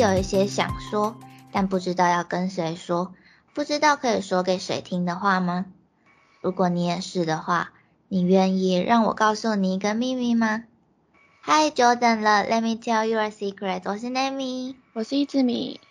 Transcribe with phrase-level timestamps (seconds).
[0.00, 1.14] 有一些想说，
[1.52, 3.12] 但不知道要跟谁说，
[3.52, 5.66] 不知道可以说给谁听的话吗？
[6.40, 7.72] 如果你也是的话，
[8.08, 10.64] 你愿意让我告诉你一个秘密吗
[11.42, 13.82] ？Hi Jordan 了，Let me tell you a secret。
[13.84, 15.82] 我是 Nami，我是一志米。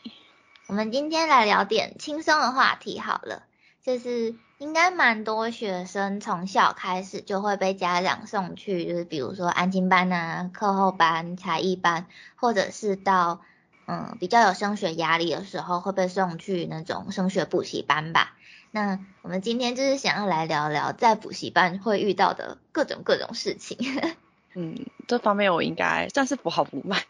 [0.66, 3.44] 我们今天来聊点轻松的话题好了，
[3.84, 13.42] 就是应该蛮多学生从小开始就会被家长送去，就是比如说安亲班啊、课后班、才艺班，或者是到
[13.90, 18.38] 嗯比较有升学压力的时候会被送去那种升学补习班吧。
[18.70, 23.80] 那我们今天就是想要来聊聊在补习班会遇到的各种各种事情。
[24.54, 24.76] 嗯，
[25.08, 27.02] 这方面我应该算是不好不慢。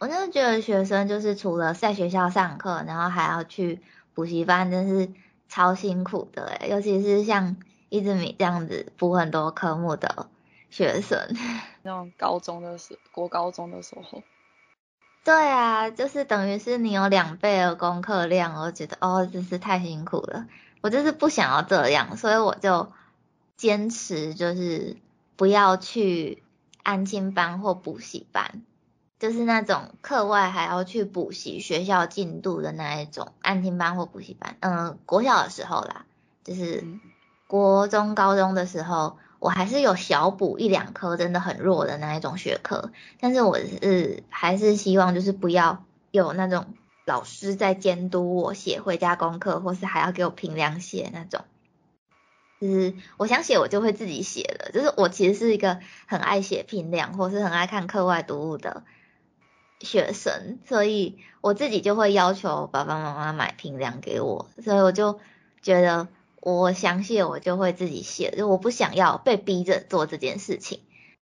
[0.00, 3.80] 我真的觉得学生就是除了在学校上课，然后还要去
[4.12, 5.12] 补习班，真是
[5.48, 7.56] 超辛苦的诶尤其是像
[7.90, 10.28] 一直米这样子补很多科目的
[10.68, 11.16] 学生。
[11.84, 14.24] 那种高中的时，国高中的时候。
[15.22, 20.46] 对啊，就是等于是你有两倍的功课量，我觉得哦，真是太辛苦了。
[20.80, 22.90] 我就是不想要这样，所以我就
[23.56, 24.96] 坚持就是
[25.36, 26.42] 不要去
[26.82, 28.62] 安亲班或补习班。
[29.18, 36.06] 就是那种课外还要去补习学校进度的那一种安亲班或补习班，嗯，国小的时候啦，
[36.42, 36.82] 就是
[37.46, 46.66] 国中高中的时候，我还是有小补一两科真的很弱的那一种学科，但是我是还是希望就是不要有那种
[47.04, 51.44] 老师在监督我写回家功课，或是还要给我评量写那种，
[52.60, 58.84] 就是我想写我就会自己写了，就是我其实是一个很爱写评量或是很爱看课外读物的。
[59.82, 65.18] 学生，所以我自己就会要求爸爸妈妈买平量给我，所以我就
[65.62, 66.06] 觉得
[66.40, 70.80] 我想写我就会自己写，就我不想要被逼着做这件事情。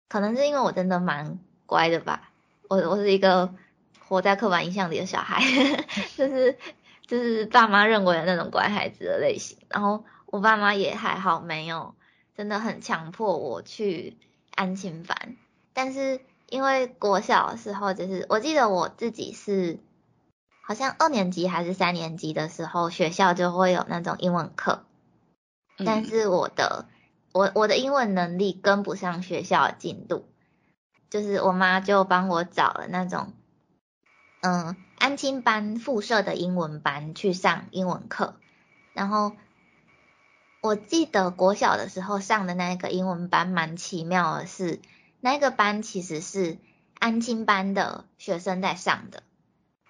[0.09, 2.31] 可能是因为我真的蛮乖的吧，
[2.67, 3.53] 我我是一个
[3.99, 5.41] 活在刻板印象里的小孩，
[6.17, 6.57] 就是
[7.05, 9.57] 就是爸妈认为的那种乖孩子的类型。
[9.69, 11.95] 然后我爸妈也还好，没有
[12.35, 14.17] 真的很强迫我去
[14.55, 15.35] 安亲班，
[15.73, 16.21] 但是。
[16.49, 19.79] 因为国小的时候，就是我记得我自己是
[20.61, 24.83] 好像二年级还是三年级的时候，学校就会有那种英文课，
[25.77, 26.87] 但是我的
[27.31, 30.25] 我我的英文能力跟不上学校的进度，
[31.09, 33.33] 就是我妈就帮我找了那种
[34.41, 38.35] 嗯安亲班附设的英文班去上英文课，
[38.93, 39.33] 然后
[40.61, 44.79] 我记得国小的时候上的那个英文班蛮奇妙的是。
[45.25, 46.57] 那个班其实是
[46.99, 49.23] 安亲班的学生在上的，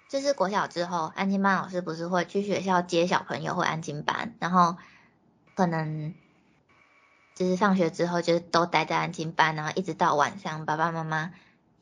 [0.08, 4.76] 就是国小之后，安亲班老师不是会去学校接小朋友或安亲班，然后
[5.54, 6.14] 可能
[7.34, 11.32] 就是放学之后就都待在安亲班，然后一直到晚上爸爸妈妈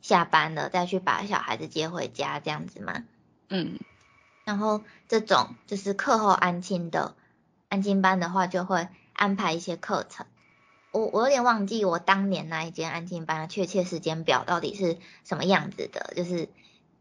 [0.01, 3.03] 下班了再去把小孩子接回家这样子嘛。
[3.49, 3.79] 嗯，
[4.45, 7.15] 然后这种就是课后安亲的
[7.69, 10.25] 安亲班的话，就会安排一些课程。
[10.91, 16.49] 我我有点忘记我当年那一间安静班的确切时间表到底是什么样子的，就是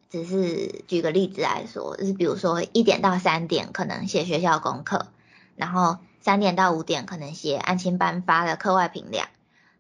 [0.09, 5.09] 只是举个例子来说，就是比如说一点到三点可能写学校功课，
[5.57, 9.29] 然后三点到五点可能写安亲班发的课外评量，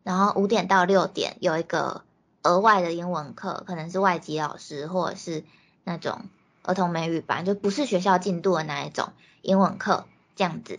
[0.02, 2.02] 然后五点到六点有一个
[2.42, 5.44] 额外的英文课，可能是外籍老师或者是
[5.84, 6.26] 那种
[6.62, 9.08] 儿童美语班，就不是学校进度的那一种
[9.40, 10.78] 英文课这样子，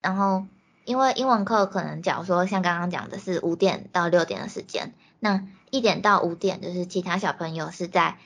[0.00, 0.46] 然后。
[0.86, 8.18] 因为英文课可能，假如说像刚刚讲的是五点到六点的时间，那一点到五点就是其他小朋友是在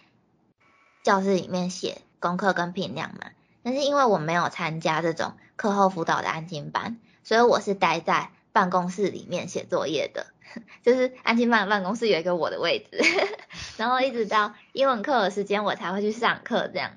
[1.04, 3.30] 教室里面写功课跟评量嘛。
[3.62, 10.28] 但是因为我没有参加这种课后辅导的安静班，所以我是待在办公室里面写作业的。
[10.82, 12.98] 就是安静班办公室有一个我的位置，
[13.76, 16.92] 然后一直到英文课的时间我才会去上课，这样。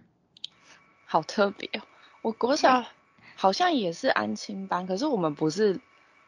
[1.05, 1.81] 好特别哦，
[2.21, 2.85] 我国小。
[3.35, 5.81] 好像也是安亲班，可是我们不是，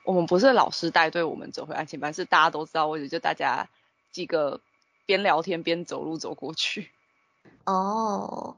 [0.04, 3.70] 我们不是老师带队，我们走回安亲班，是大家都知道位置，就大家
[4.12, 4.62] 几个
[5.06, 6.90] 边聊天边走路走过去。
[7.66, 8.58] 哦，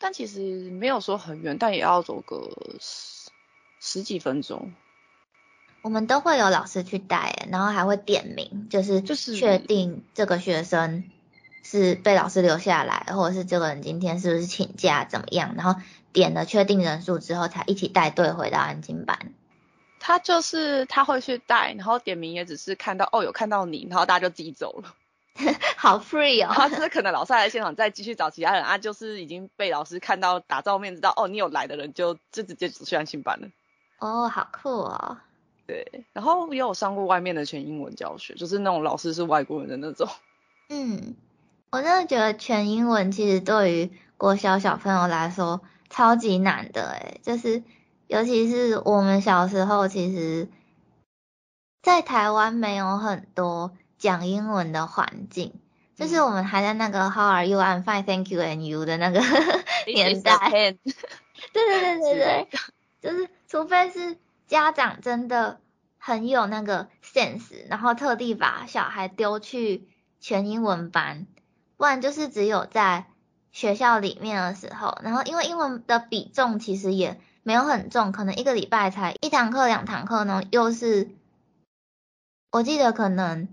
[0.00, 2.50] 但其实没有说很远，但也要走个
[2.80, 3.30] 十
[3.78, 4.72] 十几分钟。
[5.82, 11.04] 我们都会有老师去带，然后还会点名，就是就是确定这个学生
[11.62, 15.80] 是被老师留下来，或者是这个人今天是不是请假怎么样，然后。
[16.12, 19.32] 点了确定人数之后，才一起带队回到安静班。
[20.00, 24.96] 他就是他会去带，然后点名也只是看到哦有看到你，然后大家就自己走了。
[25.76, 26.52] 好 free 哦。
[26.52, 33.48] 他就是可能老师在现场再继续找其他人啊，就是已经被老师看到打照面知道哦你有来的人就就直接走去安静班了。
[33.98, 35.18] 哦，好酷哦。
[35.66, 40.08] 对，然后也有上过外面的全英文教学，就是那种老师是外国人的那种。
[40.68, 41.14] 嗯，
[41.70, 47.62] 我真的觉得全英文其实对于国小小朋友来说超级难的诶，就是
[48.08, 50.48] 尤其是我们小时候，其实，
[51.82, 55.52] 在台湾没有很多讲英文的环境，
[55.94, 57.58] 就是我们还在那个 How are you?
[57.58, 59.20] I'm fine, thank you, and you 的那个
[59.86, 60.50] 年代。
[60.50, 60.78] 对
[61.52, 62.48] 对对对对，
[63.00, 64.16] 就是除非是
[64.46, 65.60] 家长真的
[65.98, 69.86] 很有那个 sense，然后特地把小孩丢去
[70.18, 71.26] 全英文班。
[71.76, 73.06] 不然就是只有在
[73.52, 81.10] 学校里面的时候，然后因为英文的比重其实也没有很重，可能一个礼拜才一堂课两堂课呢，又是
[82.50, 83.48] 我记得可能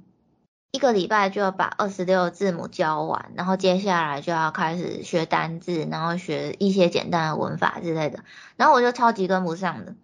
[0.71, 8.23] 一个礼拜就要把二十六字母教完，然后接下来就要开始学单字，然后学一些简单的文法之类的，
[8.55, 9.95] 然后我就超级跟不上的，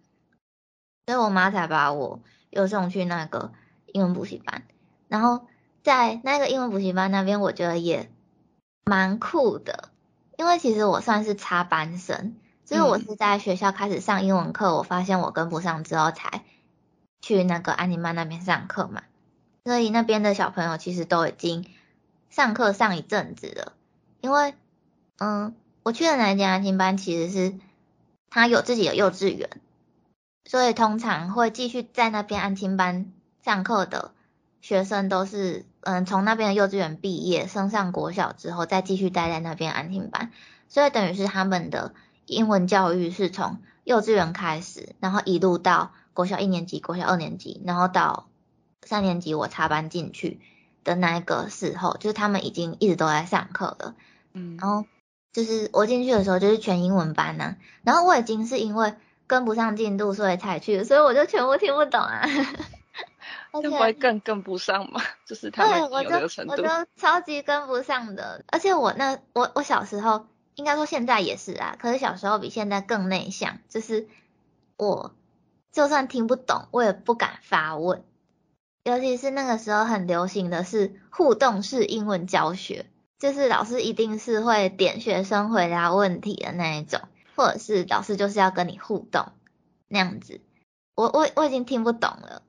[1.08, 3.54] 所以我妈才把我又送去那个
[3.88, 4.64] 英文补习班，
[5.08, 5.48] 然后。
[5.84, 8.10] 在那个英文补习班那边，我觉得也
[8.86, 9.90] 蛮酷的，
[10.38, 16.46] 因为其实我算是插班生，就是我是在学校开始上英文课，我发现我跟不上之后才
[17.20, 19.04] 去那个安妮曼那边上课嘛，
[19.64, 21.66] 所以那边的小朋友其实都已经
[22.30, 23.74] 上课上一阵子了，
[24.22, 24.54] 因为
[25.20, 27.56] 嗯，我去的那一间安心班其实是
[28.30, 29.50] 他有自己的幼稚园，
[30.46, 33.12] 所以通常会继续在那边安心班
[33.44, 34.12] 上课的。
[34.62, 40.32] 学生都是嗯从那边的幼稚园毕业，升上国小之后再继续待在那边安听班，
[40.70, 41.94] 所以等于是他们的
[42.28, 48.30] 英文教育是从幼稚园开始，然后一路到国小一年级、国小二年级，然后到
[48.86, 50.40] 三年级我插班进去
[50.84, 53.96] 的那一个时候，就是他们已经一直都在上课了，
[54.34, 54.86] 嗯，然后
[55.32, 58.94] 就是我进去的时候就是全英文班呢，然后我已经是因为
[59.28, 62.28] 跟不上进度所以才去，所以我就全部听不懂啊。
[63.52, 65.00] 会不会更跟不上嘛？
[65.26, 66.64] 就是他们有那个程度，我就
[66.96, 68.44] 超级跟不上的。
[68.48, 70.26] 而且我那我我小时候，
[70.56, 73.60] 应该说现在也是啊，可是小时候比现在更内向。
[73.70, 74.08] 就是
[74.76, 75.14] 我
[75.72, 78.04] 就算听不懂，我也不敢发问。
[78.84, 82.86] 尤其是那个时候很流行的是互动式英文教学，
[83.18, 87.00] 就是老师一定是会点学生回答问题的那一种，
[87.36, 89.28] 或者是老师就是要跟你互动
[89.88, 90.42] 那样子。
[90.96, 92.44] 我我我已经听不懂了。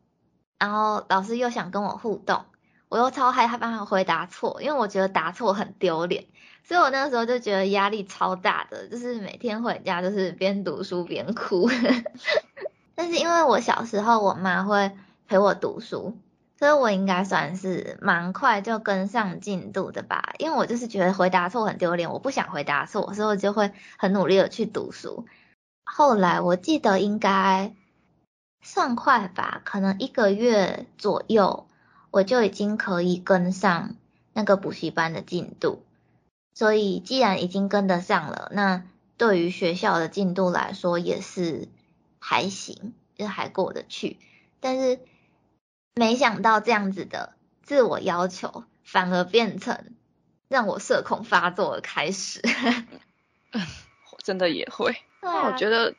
[0.58, 2.44] 然后老师又想跟我互动，
[2.88, 6.26] 我又超害怕他回答错，因为我觉得答错很丢脸，
[6.64, 11.70] 所以我那个时候就觉得压力超大的，就是每天回家就是边读书边哭。
[12.96, 14.92] 但是因为我小时候我妈会
[15.28, 16.16] 陪我读书，
[16.58, 20.34] 所以我应该算是蛮快就跟上进度的吧。
[20.38, 25.26] 因为我就是觉得回答错很丢脸，我不想回答错，所以我就会很努力的去读书。
[25.84, 27.74] 后来我记得应该。
[28.66, 31.66] 算快吧，可能一个月左右，
[32.10, 33.94] 我就已经可以跟上
[34.32, 35.82] 那个补习班的进度。
[36.54, 38.84] 所以既然已经跟得上了，那
[39.18, 41.68] 对于学校的进度来说也是
[42.18, 44.16] 还行，就还过得去。
[44.60, 44.98] 但是
[45.94, 49.84] 没想到这样子的自我要求，反而变成
[50.48, 52.42] 让我社恐发作的开始。
[54.18, 55.94] 真的也会， 那我觉得。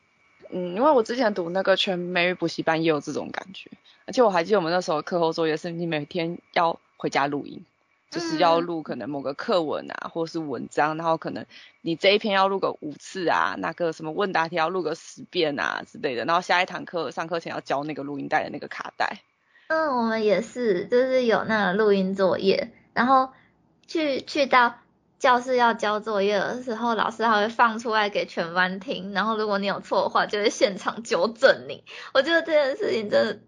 [0.51, 3.71] 嗯，因为我之前读那个全美语补习班也有这种感觉，
[4.05, 7.65] 而且我还记得我们那时候课后作业是你每天要回家录音，
[8.11, 11.47] 就是要录可能某个课文啊，或是文章，然后可能
[11.81, 19.21] 你这一篇要录个五次啊，那个什么问答题要录个十遍啊之类的，然后下一堂课上课前要交那个录音带的那个卡带。
[19.67, 23.31] 嗯，我们也是，就是有那个录音作业，然后
[23.87, 24.75] 去去到。
[25.17, 31.83] 教室要交作业的时候，老师还会放出来给全班听，然后如果你有错的话，就会现场纠正你。
[32.13, 33.41] 我觉得这件事情真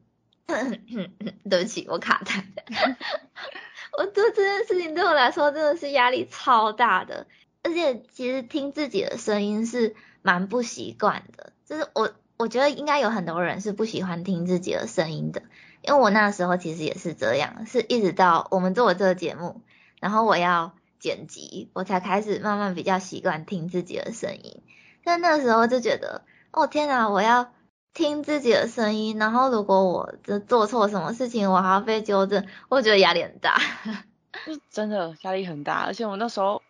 [0.48, 0.80] 的，
[1.48, 2.42] 对不起，我卡痰。
[3.96, 7.28] 我觉得这件事情对我来说真的是压力超大的，
[7.62, 11.52] 而且其实听自己的声音是蛮不习惯的。
[11.66, 15.44] 就是我，我觉得应该有很多人是不喜欢听自己的声音的，
[15.88, 19.62] 因为我那时候其实也是这样，是一直到我们做这个节目，
[20.00, 20.74] 然后我要。
[21.00, 24.64] 剪辑，我才开始慢慢比较习惯听自己的声音。
[25.04, 27.54] 但那时候就觉得，哦天哪，我要
[27.94, 33.62] 听自己的声音，然后如果我这做错什么事情，我还要被纠正，我觉得压力很大。
[34.46, 36.64] 是真的压力很大，而且我那时候，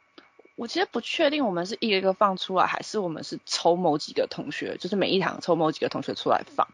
[0.58, 6.68] 我其实不确定我们是一个一个放出来，还是我们是抽某几个同学，就是每一堂抽某几个同学出来放。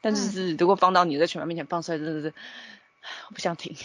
[0.00, 2.34] 但是如果放到你在全班面前放出来，真的是
[3.28, 3.76] 我不想听。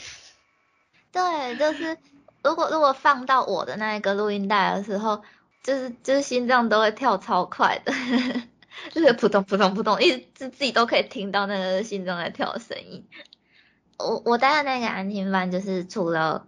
[1.11, 1.97] 对，就是。
[2.45, 5.23] 如果如果放到我的那一个录音带的时候，
[5.63, 7.93] 就是就是心脏都会跳超快的，
[8.91, 13.07] 就是扑通扑通扑通，一直自自己都可以听到那个心脏在跳的声音。
[13.97, 16.45] 我我待的那个安静班，就是除了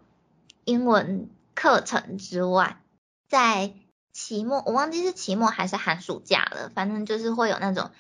[0.66, 2.82] 英文课程之外，
[3.30, 3.72] 在
[4.12, 7.92] 期末我忘记是期末还是寒暑假了，反正就是会有那种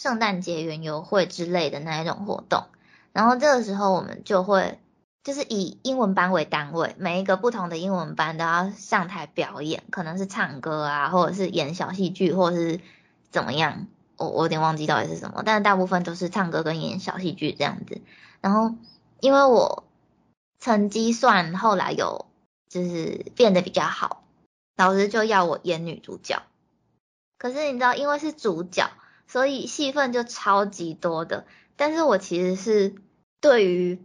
[0.00, 2.64] 圣诞节园游会之类的那一种活动。
[3.12, 4.80] 然后这个时候我们就会
[5.22, 12.80] 就是以英文班为单位，每一个不同的英文班都要上台表演，可能是唱歌啊，或者是演小戏剧，或者是
[13.30, 13.88] 怎么样。
[14.16, 18.00] 我我有点忘记到底是什么，但是大部分都是唱歌跟演小戏剧这样子。
[18.40, 18.74] 然后
[19.20, 19.84] 因为我
[20.58, 22.24] 成绩算后来有
[22.70, 24.22] 就是变得比较好，
[24.76, 26.42] 老师就要我演女主角。
[27.36, 28.90] 可是你知道，因为是主角，
[29.30, 31.46] 所以戏份就超级多的。
[31.76, 32.96] 但是我其实是
[33.40, 34.02] 对于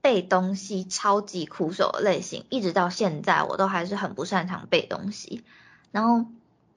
[0.00, 5.44] 背东西超级苦手的类型，一直到现在我都还是很不擅长背东西。
[5.90, 6.26] 然后。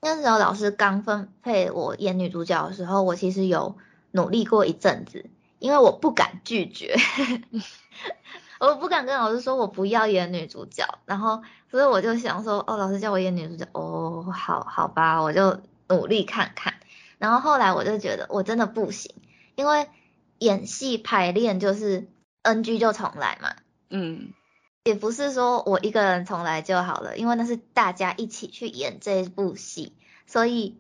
[0.04, 3.78] 那时候老师刚分配我演女主角的时候，我其实有
[4.10, 5.30] 努力过一阵子，
[5.60, 6.96] 因为我不敢拒绝，
[8.60, 16.74] 我不敢跟老师说我不要演女主角，然后所以我就想说，哦，老师叫我演女主角，哦，好好吧，我就努力看看。
[17.22, 19.14] 然后后来我就觉得我真的不行，
[19.56, 19.88] 因为
[20.40, 22.10] 演戏排练就是
[22.42, 23.56] NG 就重来嘛，
[23.92, 24.34] 嗯。
[24.84, 30.80] 也不是说我一个人重来就好了，因为那是大家一起去演这部戏，所以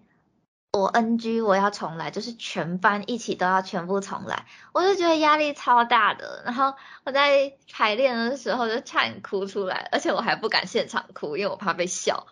[0.71, 6.41] 我 NG 我要重来，就是全班一起都要全部重来，我就觉得压力超大的。
[6.45, 12.25] 然后我在排练的时候就差点哭出来，而且我还不敢现场哭，因为我怕被笑。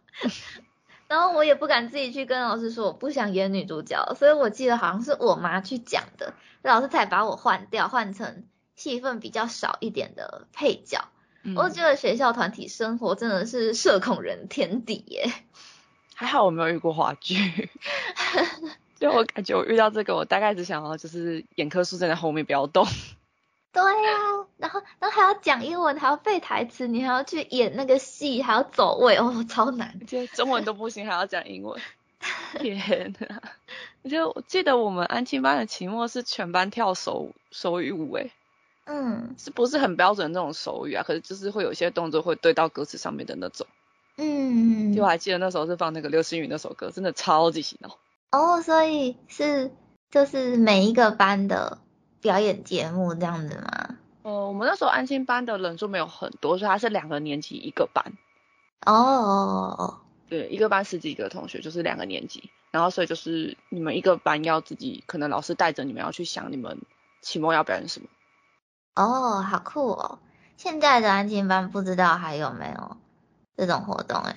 [1.10, 11.04] 然后我也不敢自己去跟老师说我不想演女主角，所以我记得好像是我妈去讲的，老师才把我换掉，换成戏份比较少一点的配角。
[11.56, 15.34] 我觉得学校团体生活真的是社恐人天敌耶。
[16.13, 17.70] 还好我没有遇过话剧，
[19.00, 22.86] 就我感觉我遇到这个，我大概只想要就是演科书站在后面不要动。
[23.72, 30.00] 对呀，然后然后还要讲英文，还要背台词，你还要去演那个戏，还要走位，哦，超难。
[30.08, 31.80] 就中文都不行，还要讲英文。
[32.60, 33.40] 天呐！
[34.10, 38.32] 就我记得我们安庆班的期末是全班跳手手语舞诶。
[38.86, 41.04] 嗯，是不是很标准那种手语啊？
[41.04, 43.68] 可是就是会有一些动作会对到歌词上面的那种。
[44.18, 47.98] 嗯，就我还记得那时候是放那个刘星宇那首歌，真的超级洗脑。
[48.32, 49.72] 哦，所以是
[50.12, 51.78] 就是每一个班的
[52.22, 53.96] 表演节目这样子吗？
[54.24, 58.14] 呃，我们那时候安心班的人数没有很多，所以它是两个年级一个班。
[58.86, 60.00] 哦哦哦。
[60.28, 66.80] 对，一个班十几个同学，就是两个年级，然后所以就是你们一个班要自己，可能老师带着你们要去想你们
[67.22, 68.08] 期末要表演什么。
[68.94, 70.20] 哦，好酷哦！
[70.56, 72.98] 现在的安静班不知道还有没有
[73.58, 74.36] 这种活动哎？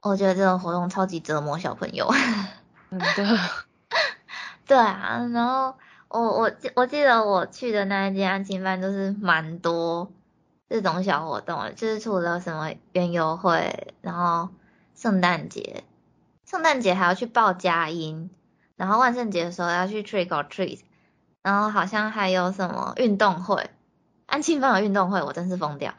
[0.00, 2.10] 我觉得这种活动超级折磨小朋友。
[2.88, 3.38] 真的。
[4.66, 5.74] 对啊，然后
[6.08, 10.10] 我我记我记得我去的那一间安静班就是蛮多
[10.68, 14.48] 这种小活动，就是除了什么园游会，然后
[14.94, 15.84] 圣诞节，
[16.46, 18.30] 圣诞节还要去报佳音，
[18.76, 20.80] 然后万圣节的时候要去 trick or treat。
[21.40, 23.70] 然后好像还有什么运动会，
[24.26, 25.94] 安庆班有运动会，我真是疯掉。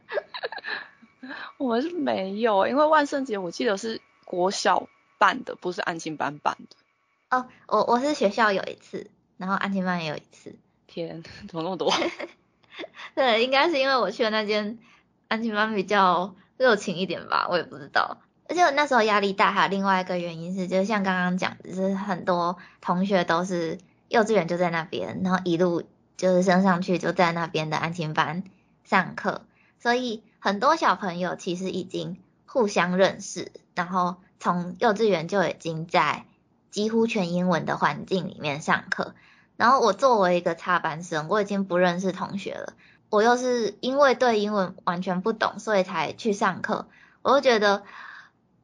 [1.58, 4.88] 我们是没有，因为万圣节我记得是国小
[5.18, 6.76] 办的，不是安庆班办的。
[7.30, 10.56] 哦，我我是学校有一次，然后安亲班也有一次。
[10.86, 11.92] 天，怎么那么多？
[13.14, 14.78] 对，应该是因为我去的那间
[15.28, 18.18] 安亲班比较热情一点吧，我也不知道。
[18.48, 23.78] 而且我那时候压力大，还有另外一个原因是，就像刚刚讲就，是很多同学都是。
[24.08, 25.82] 幼稚园就在那边，然后一路
[26.16, 28.42] 就是升上去就在那边的安亲班
[28.82, 29.42] 上课，
[29.80, 36.24] 所以很多小朋友其实已经互相认识，然后从幼稚园就已经在
[36.78, 39.16] 几乎全英文的环境里面上课。
[39.56, 42.74] 然后我作为一个插班生，我已经不认识同学了，
[43.10, 46.86] 我又是因为对英文完全不懂，所以才去上课，
[47.22, 47.82] 我就觉得，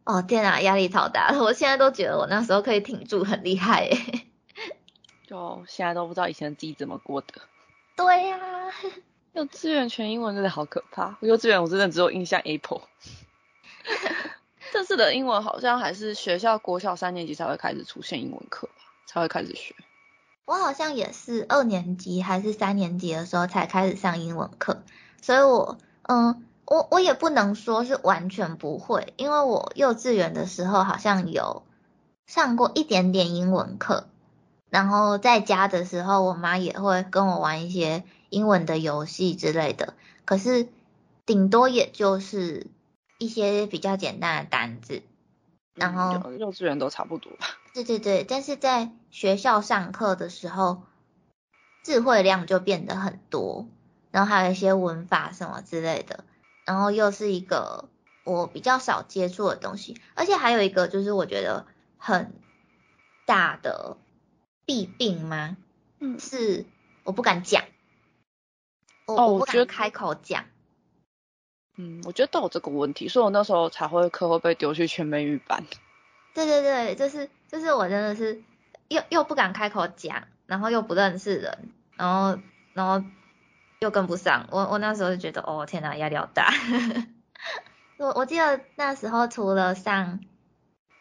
[0.04, 1.34] 哦天啊，压力超大！
[1.42, 4.28] 我现在都觉得我那时候可以挺住，很厉害诶。
[5.26, 7.26] 就现在都不知道以前的自己怎么过的。
[7.96, 8.38] 对呀，
[9.34, 11.16] 幼稚园全英文真的好可怕。
[11.18, 12.82] 幼稚园我真的只有印象 Apple。
[14.74, 18.74] 这次的英文好像还是学校国小三年级才会开始出现英文课吧，
[19.06, 19.72] 才会开始学。
[20.46, 24.82] 我好像也是二年级还是三年级的时候才开始上英文课，
[25.22, 31.62] 所以我嗯，我我也不能说是完全不会，因为我幼稚园的时候好像有
[32.26, 34.08] 上过一点点英文课。
[34.70, 40.66] 然后在家的时候，我妈也会跟我玩一些英文的游戏之类的，可是
[41.24, 42.66] 顶多也就是
[43.24, 45.02] 一些比较简单的单字。
[45.74, 47.46] 然后幼稚园都差不多吧。
[47.74, 50.84] 对对对，但是在学校上课的时候，
[51.82, 53.66] 智慧量就变得很多，
[54.12, 56.24] 然后还有一些文法什么之类的。
[56.64, 57.88] 然后又是一个
[58.24, 61.66] 我比较少接触的东西，而且还有一个就是我觉得
[61.98, 62.32] 很
[63.26, 63.96] 大的
[64.64, 65.56] 弊病吗？
[65.98, 66.64] 嗯，是
[67.02, 67.64] 我不敢讲，
[69.06, 70.44] 我我不敢开口讲。
[71.76, 75.64] 嗯，我觉得都有这个问题，所以我那时候才会课后被丢去全美语班。
[76.32, 78.42] 对对对，就是就是我真的是
[78.88, 82.38] 又又不敢开口讲，然后又不认识人，然后
[82.72, 83.04] 然后
[83.80, 86.52] 又跟不上，我我那时候就觉得哦天哪，压力好大。
[87.98, 90.20] 我我记得那时候除了上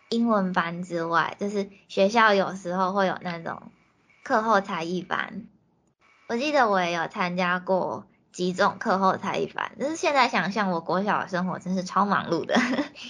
[0.10, 3.72] 英文班之外，就是学校有时候会有那种
[4.24, 5.48] 课后才艺班，
[6.28, 12.56] 我记得我也有参加过几种课后才艺班，就是现在想象我国小的生活真是超忙碌的，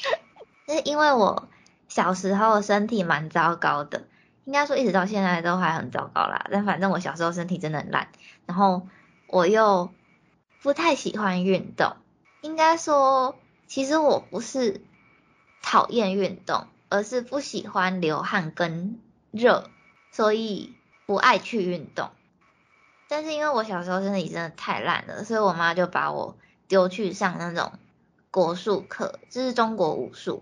[0.68, 1.48] 就是因为我
[1.88, 4.04] 小时候身体蛮糟糕的，
[4.44, 6.46] 应该说一直到现在都还很糟糕啦。
[6.52, 8.10] 但反正我小时候身体真的很烂，
[8.46, 8.86] 然后
[9.28, 9.90] 我又
[10.62, 11.96] 不太喜欢运动。
[12.42, 14.82] 应该说，其实我不是
[15.62, 19.00] 讨厌运动，而是不喜欢流汗跟
[19.32, 19.70] 热，
[20.12, 20.76] 所以
[21.06, 22.10] 不爱去运动。
[23.16, 26.36] 但是因为我小时候身体真的太烂了，所以我妈就把我
[26.68, 27.74] 丢去上那种
[28.32, 30.42] 国术课，就是中国武术。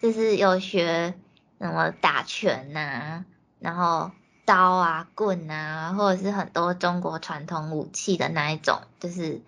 [0.00, 1.12] 就是有学
[1.60, 3.26] 什么打拳呐、
[3.58, 4.10] 然后
[4.46, 9.42] 刀啊、棍啊，或者是很多中国传统武器的那一种，就是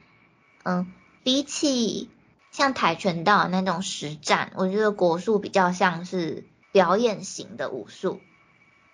[0.64, 2.10] 嗯，比起
[2.50, 8.20] 像跆拳道那种实战，我觉得国术比较像是表演型的武术。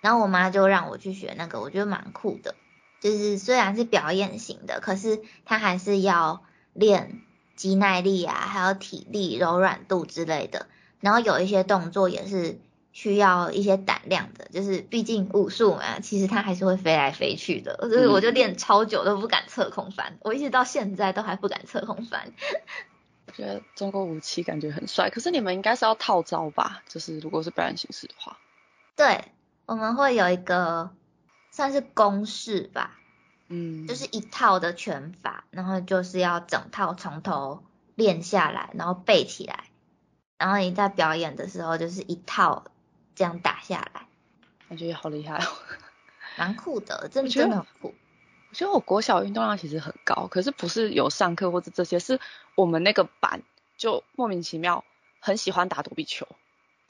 [0.00, 2.54] 然后我妈就让我去学那个，我觉得蛮酷的。
[3.00, 6.42] 就是虽然是表演型的，可是他还是要
[6.75, 7.23] 练
[7.57, 10.66] 肌耐力啊，还有体力、柔软度之类的。
[11.00, 12.61] 然后有一些动作也是
[12.92, 22.32] 需要一些胆量的，就是毕竟武术嘛，其实它还是会飞来飞去的，所以我就练超久都不敢侧空翻，我一直到现在都还不敢侧空翻。
[23.26, 26.82] 我觉得中国武器感觉很帅，可是你们应该是要套招吧？
[26.89, 28.36] 就是如果是表演形式的话，
[28.97, 29.25] 对，
[29.67, 30.91] 我们会有一个
[31.50, 32.99] 算是公式吧，
[33.49, 39.65] 嗯，就是一套的拳法，然后就是要整套从头练下来，然后背起来，
[40.39, 42.65] 然后你在表演的时候就是一套
[43.15, 44.06] 这样打下来，
[44.69, 45.47] 感觉也好厉害哦。
[46.36, 47.95] 蛮酷的，真的我觉得真的很酷。
[48.50, 52.21] 我觉得我国小运动量其实很高，可是不是有上课或者这些，是
[52.54, 53.43] 我们那个班
[53.76, 54.84] 就莫名其妙
[55.21, 56.26] 很喜欢打躲避球，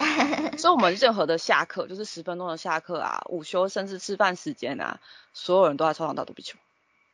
[0.57, 4.99] 所以我们任何的下课就是十分钟的下课啊，午休甚至吃饭时间啊，
[5.33, 6.59] 所有人都在操场打躲避球，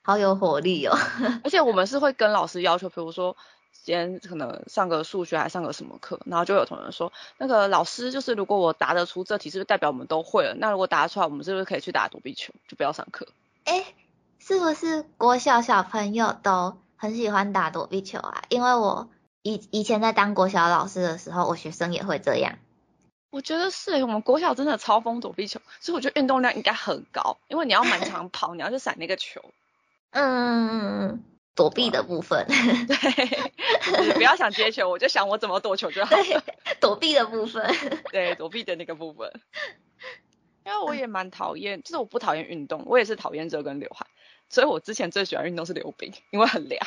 [0.02, 0.96] 好有活力哦！
[1.44, 3.36] 而且我们是会跟老师要求，比如说
[3.72, 10.54] 今天可能上个数学还上个什么课，然后就有同学说，那个老师就是如果我答得出这题，是不是代表我们都会了？
[10.54, 13.26] 那如果答得出来，我们是不是可以去打躲避球，就不要上课？
[13.64, 13.84] 哎，
[14.38, 18.42] 是不是国小小朋友都很喜欢打躲避球啊？
[18.48, 19.08] 因为我
[19.42, 22.58] 以以前在当国小老师的时候，我学生也会这样。
[23.30, 29.44] 我觉得是，我们国小真的超疯躲避球，所以我觉得运动量应该很高，因为你要满场跑，你要去闪那个球。
[30.10, 31.22] 嗯，
[31.54, 32.96] 躲避的部分，对，
[33.96, 36.22] 就是不要想接球，我就想我怎么躲球就好了。
[36.22, 36.40] 对，
[36.80, 37.74] 躲避的部分。
[38.10, 39.30] 对，躲避的那个部分。
[40.64, 44.08] 因为我也蛮讨厌，就是我不讨厌运动，我也是讨厌热跟流汗，
[44.48, 46.86] 所以我之前最喜欢运动是溜冰，因为很凉。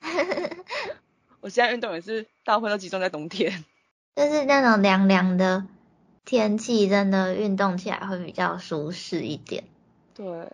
[1.40, 3.64] 我现在运动也是大部分都集中在冬天。
[4.16, 5.64] 就是那种凉凉的
[6.24, 9.64] 天气，真的运动起来会比较舒适一点。
[10.14, 10.50] 对，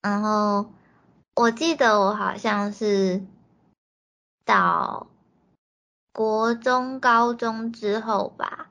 [0.00, 0.70] 然后
[1.34, 3.22] 我记得我好像是
[4.44, 5.08] 到
[6.12, 8.70] 国中、高中之后吧，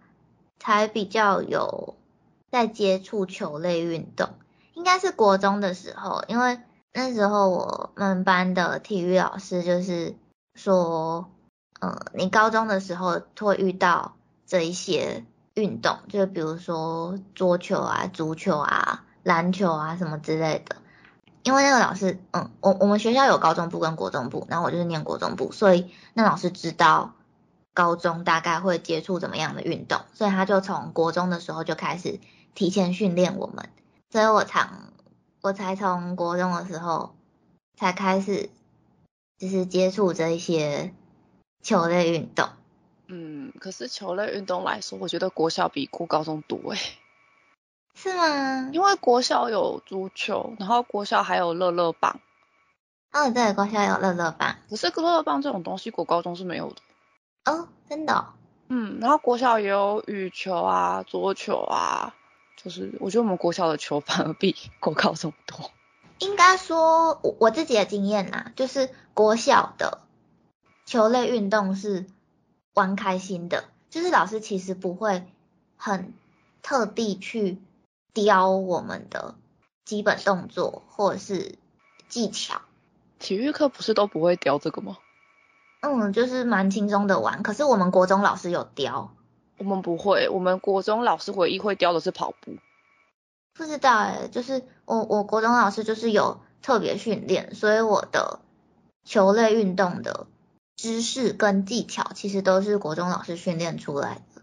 [0.60, 1.96] 才比较有
[2.50, 4.30] 在接触球类运动。
[4.74, 6.60] 应该是国中的时候，因为
[6.94, 10.16] 那时候我们班的体育老师就是
[10.56, 11.30] 说，
[11.82, 15.26] 嗯，你高中的时候会遇到这一些
[15.62, 20.78] 运动，就比如说桌球啊、足球啊、篮球啊什么之类的。
[21.44, 27.14] 因为那个老师，嗯，我我们学校有高中部跟国中部，然后我就是念国中部，所以那老师知道
[27.74, 32.20] 高中大概会接触怎么样的运动，所以他就从国中的时候就开始
[32.54, 33.70] 提前训练我们，
[34.12, 34.92] 所以我常
[35.42, 37.16] 我才从国中的时候
[37.78, 38.50] 才开始
[39.38, 40.94] 就是接触这一些
[41.64, 42.50] 球类运动。
[43.12, 46.80] 嗯，可是球类运动来说，我觉得国小比国高中多诶，
[47.96, 48.70] 是吗？
[48.72, 52.20] 因为国小有足球，然后国小还有乐乐棒，
[53.12, 54.58] 哦，对，国小有乐乐棒。
[54.70, 57.52] 可是乐乐棒这种东西国高中是没有的。
[57.52, 58.26] 哦，真的、哦？
[58.68, 62.14] 嗯，然后国小也有羽球啊、桌球啊，
[62.56, 65.72] 就是我觉得我们国小的球反而比国高中多。
[66.20, 70.02] 应该说，我我自己的经验啦，就是国小的
[70.86, 72.06] 球类运动是
[72.80, 75.26] 玩开心的，就是老师其实不会
[75.76, 76.14] 很
[76.62, 77.58] 特地去
[78.14, 79.36] 雕我们的
[79.84, 81.56] 基本动作或者是
[82.08, 82.62] 技巧。
[83.20, 84.98] 体育课不是都不会雕这个吗？
[85.82, 87.44] 嗯，就是蛮轻松的玩。
[87.44, 89.14] 可是我们国中老师有雕，
[89.58, 92.56] 我们不会，我们国中老师唯一会雕的是跑步。
[93.54, 98.40] 不知道哎，就是我我国中老师就是有特别训练，所以我的
[99.04, 100.28] 球类运动的
[100.82, 104.42] 知识跟技巧其实都是国中老师训练出来的。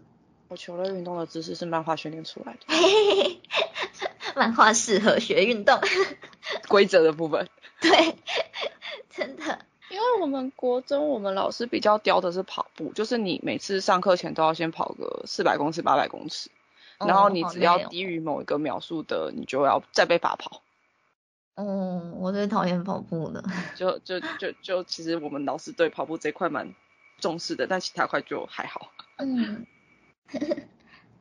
[0.49, 3.39] 我球类运动的知识是漫画训练出来的。
[4.37, 5.79] 漫画适合学运动。
[6.69, 7.49] 规则的部分。
[7.81, 8.15] 对，
[9.09, 9.65] 真的。
[9.89, 16.51] 因为我们国中我们老师比较刁的是跑步，就是你每次上课前都要先跑个四百公尺、八百公尺。
[16.99, 20.61] 然后你只要低于某一个秒数的，你就要再被罚跑。
[21.57, 23.43] 嗯，我最讨厌跑步了。
[23.75, 26.75] 就就就就，其实我们老师对跑步这块蛮
[27.17, 28.91] 重视的，但其他块就还好。
[29.17, 29.65] 嗯。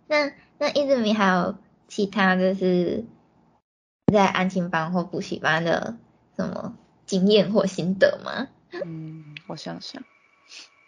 [0.06, 1.56] 那那一直米还有
[1.88, 3.04] 其他就是
[4.12, 5.96] 在安亲班或补习班的
[6.36, 8.48] 什么经验或心得吗？
[8.84, 10.02] 嗯，我想想，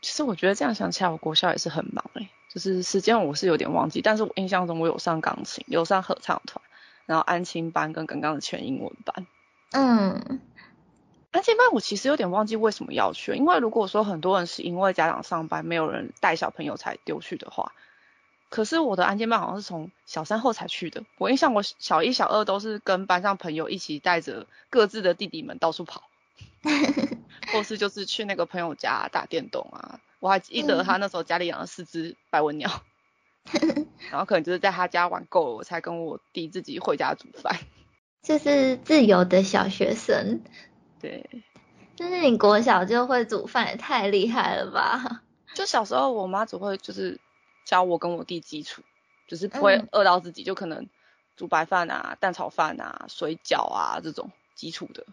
[0.02, 2.28] 其实我觉得这样想起来，我国校也是很忙哎。
[2.52, 6.62] 就是时间我是有点忘记，但是我印象中我有上钢琴，有上合唱团，
[7.06, 9.26] 然后安亲班跟刚刚的全英文班。
[9.70, 10.40] 嗯，
[11.30, 17.72] 安亲班我其实有点忘记为什么要去，因为如果说很多人是因为家长上班没有人带小朋友才丢去的话，
[18.48, 21.04] 可是我的安亲班好像是从小三后才去的。
[21.18, 26.04] 我印象我小一、小二都是跟班上朋友一起带着各自的弟弟们到处跑，
[27.52, 30.00] 或是就是去那个朋友家打电动啊。
[30.20, 32.82] 我还记得他那时候家里养了四只白文鸟，
[34.10, 37.58] 然后可能就是在他家玩够了，我才跟我弟自己回家煮饭。
[38.28, 40.42] 就是自由的小学生。
[41.00, 41.24] 对。
[41.96, 45.22] 就是你国小就会煮饭，也太厉害了吧？
[45.54, 47.18] 就小时候我妈只会就是
[47.64, 48.82] 教我跟我弟基础，
[49.26, 50.86] 就是不会饿到自己，就可能
[51.36, 55.06] 煮白饭啊、蛋炒饭啊、水饺啊这种基础的。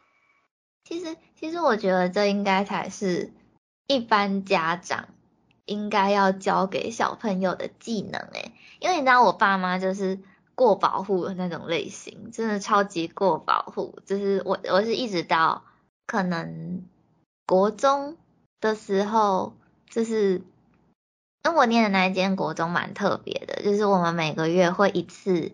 [0.84, 3.32] 其实，其实我觉得这应该才是。
[3.88, 5.10] 一般家长
[5.66, 10.20] 应该要教给小朋友的技能，诶，因为你知道我爸妈就是
[10.56, 14.00] 过保护的那种类型，真的超级过保护。
[14.06, 15.64] 就是我我是一直到
[16.08, 16.84] 可能
[17.46, 18.18] 国中
[18.60, 19.54] 的时候，
[19.90, 20.42] 就是
[21.44, 25.52] 因为我念的那一间国中蛮特别的，就是我们每个月会一次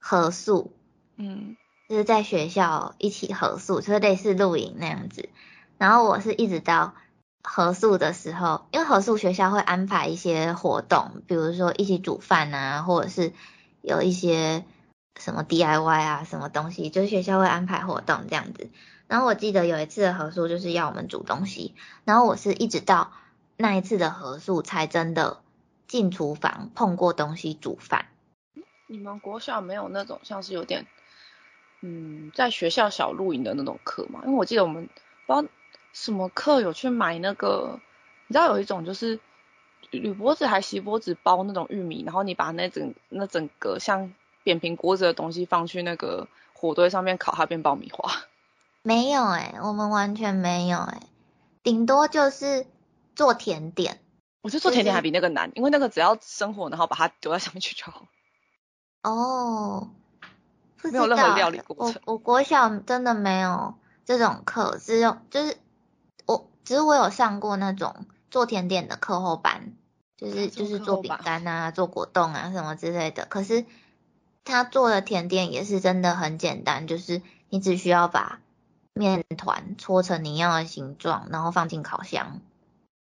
[0.00, 0.70] 合宿，
[1.16, 1.56] 嗯，
[1.88, 5.28] 就是在学校一起合宿，就是类似露营那样子。
[5.78, 6.94] 然后我是一直到。
[7.48, 13.32] 合宿的时候，因为合宿学校会安排一些活动，比如说一起煮饭啊，或者是
[13.86, 14.64] 有一些
[15.16, 18.68] 什么 DIY 啊，什么东西，就是学校会安排活动这样子。
[19.06, 23.12] 然后我记得有一次的合宿就是要我们煮东西，然后我是一直到
[23.56, 25.38] 那一次的合宿才真的
[25.86, 28.06] 进厨房碰过东西煮饭。
[28.88, 30.88] 你们国小没有那种像是有点，
[31.80, 34.22] 嗯，在学校小露营的那种课吗？
[34.24, 34.88] 因为我记得我们
[35.26, 35.48] 不知道。
[35.92, 37.80] 什么课有去买那个？
[38.26, 39.18] 你知道有一种就是
[39.90, 48.10] 铝箔纸还锡箔纸包那种玉米，然后你把那整那整个像扁平锅子的东西放去那个火堆上面烤，它变爆米花。
[48.82, 51.00] 没有哎，我们完全没有哎，
[51.62, 52.66] 顶多就是
[53.14, 54.00] 做甜点。
[54.42, 58.06] 我觉得做甜点还比那个难，因为那个只要生火，然后把它丢在上面去就好。
[59.02, 59.90] 哦，
[60.82, 62.00] 没有任何料理过程。
[62.04, 65.56] 我我国小真的没有这种课，只有就是
[66.26, 66.50] 我。
[66.64, 69.72] 只是我有上过那种做甜点的课后班，
[70.18, 73.24] 就是就是做饼干啊、做果冻啊什么之类的。
[73.24, 73.64] 可是
[74.44, 78.40] 他做的甜点也是真的很简单，就是你只需要把
[78.92, 82.42] 面团搓成你要的形状，然后放进烤箱，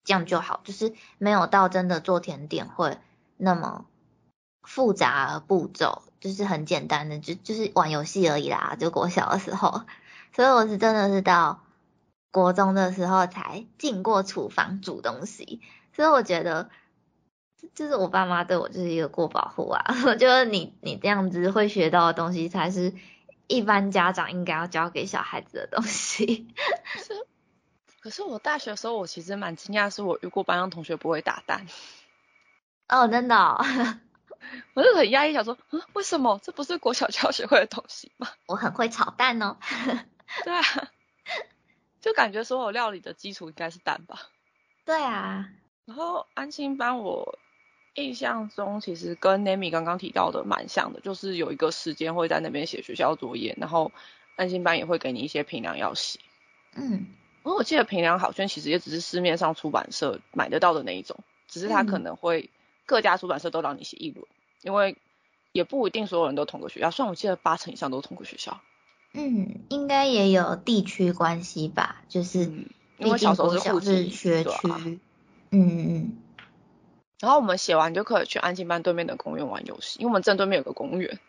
[0.05, 0.61] 这样就好。
[0.63, 2.97] 就是没有到真的做甜点会
[3.35, 3.83] 那么
[4.61, 8.77] 复杂步骤，就是很简单的，就就是玩游戏而已啦。
[8.79, 9.81] 就我小的时候，
[10.33, 11.59] 所以我是真的是到。
[12.31, 15.61] 国中的时候才进过厨房煮东西，
[15.93, 16.69] 所以我觉得，
[17.73, 19.83] 就是我爸妈对我就是一个过保护啊。
[20.05, 22.93] 我觉得你你这样子会学到的东西，才是
[23.47, 26.47] 一般家长应该要教给小孩子的东西。
[27.99, 31.65] 可是我大学的时候，我其实蛮惊讶，是我遇过班上同学不会打蛋。
[32.87, 33.35] 哦，真的？
[34.75, 36.39] 我就很压抑，想说，嗯，为什么？
[36.41, 38.29] 这不是国小就要学会的东西吗？
[38.45, 39.57] 我很会炒蛋哦。
[40.45, 40.63] 对啊。
[42.08, 44.30] 就感觉所有料理的基础应该是蛋吧？
[44.86, 45.50] 对啊。
[45.84, 47.38] 然后安心班我
[47.96, 53.91] 印象中其实跟 Nami 刚刚提到的蛮像的，就是有一个时间会在那边写学校作业，然后
[54.38, 56.20] 安心班也会给你一些平量要写。
[56.76, 57.08] 嗯。
[57.43, 61.17] 因为我记得平良好轩其实也只是市面上出版社买得到的那一种，
[61.48, 62.50] 只是它可能会
[62.86, 64.26] 各家出版社都让你写一轮，
[64.62, 64.98] 因为
[65.52, 68.60] 也不一定所有人都同个学校，虽然我记得八成以上都是同个学校。
[69.17, 72.51] 嗯，应该也有地区关系吧，就是
[72.97, 74.51] 因为小时候是户是学区。
[74.69, 74.99] 嗯
[75.51, 76.17] 嗯。
[77.19, 81.19] 然后我们写完就可以去安静班对面的公园玩游戏，因为我们正对面有个公园。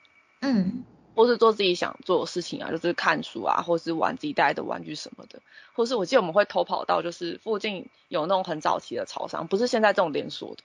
[0.41, 0.85] 嗯。
[1.15, 5.41] 或是做自己想做的事情啊，就是看书啊，或是玩自己带的玩具什么的，
[5.73, 10.63] 或是我记得我们会偷跑到就是附近有那种很早期的超商，不是现在这种连锁的，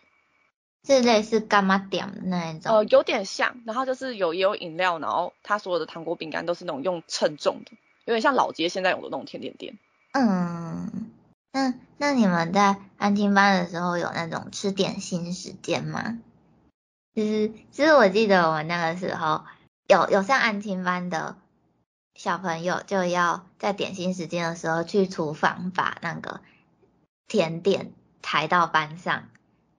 [0.85, 2.73] 是类似干妈店那一种。
[2.73, 7.71] 呃，有点像，然后就是有也有饮料，然后它所有的糖果饼干都是那种用称重的，
[8.05, 9.77] 有点像老街现在有的那种甜点店。
[10.11, 11.11] 嗯，
[11.51, 16.19] 那那你们在安亲班的时候有那种吃点心时间吗？
[17.15, 19.43] 其实其实我记得我们那个时候。
[19.85, 21.35] 有有上安亲班的
[22.15, 26.39] 小朋友，就要在点心时间的时候去厨房把那个
[27.27, 27.91] 甜点
[28.21, 29.25] 抬到班上，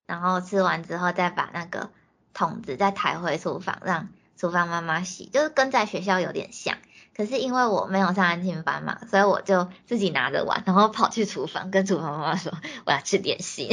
[0.07, 1.91] 然后吃完之后再把那个
[2.33, 6.77] 桶子再抬回厨房，让厨房妈妈洗，就是跟在学校有点像。
[7.17, 12.53] 可是因为我没有上安亲班嘛，所以我就自己拿着碗，然后跑去厨房跟厨房妈妈说
[12.87, 13.69] 我要吃点心，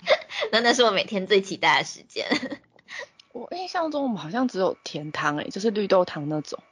[0.52, 2.26] 那那是我每天最期待的时间。
[3.32, 6.62] 我印象中我们好像只有甜汤诶，就是绿豆汤那种。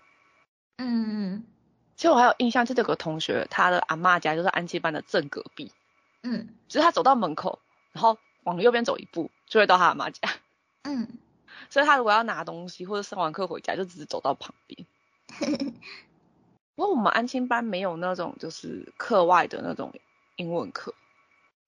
[0.77, 1.45] 嗯，
[1.97, 5.73] 其实我还有印象，就有个同学，他的阿妈家就是安琪班的正隔壁。
[6.23, 7.61] 嗯，就是他走到门口，
[7.93, 8.19] 然后
[8.51, 10.21] 往右边走一步，就会到他阿妈家。
[10.83, 11.09] 嗯，
[11.71, 14.87] 所以他如果要拿东西或者上完课回家，就只是走到旁边。
[16.75, 19.93] 不过我们安亲班没有那种就是课外的那种
[20.37, 20.95] 英文课。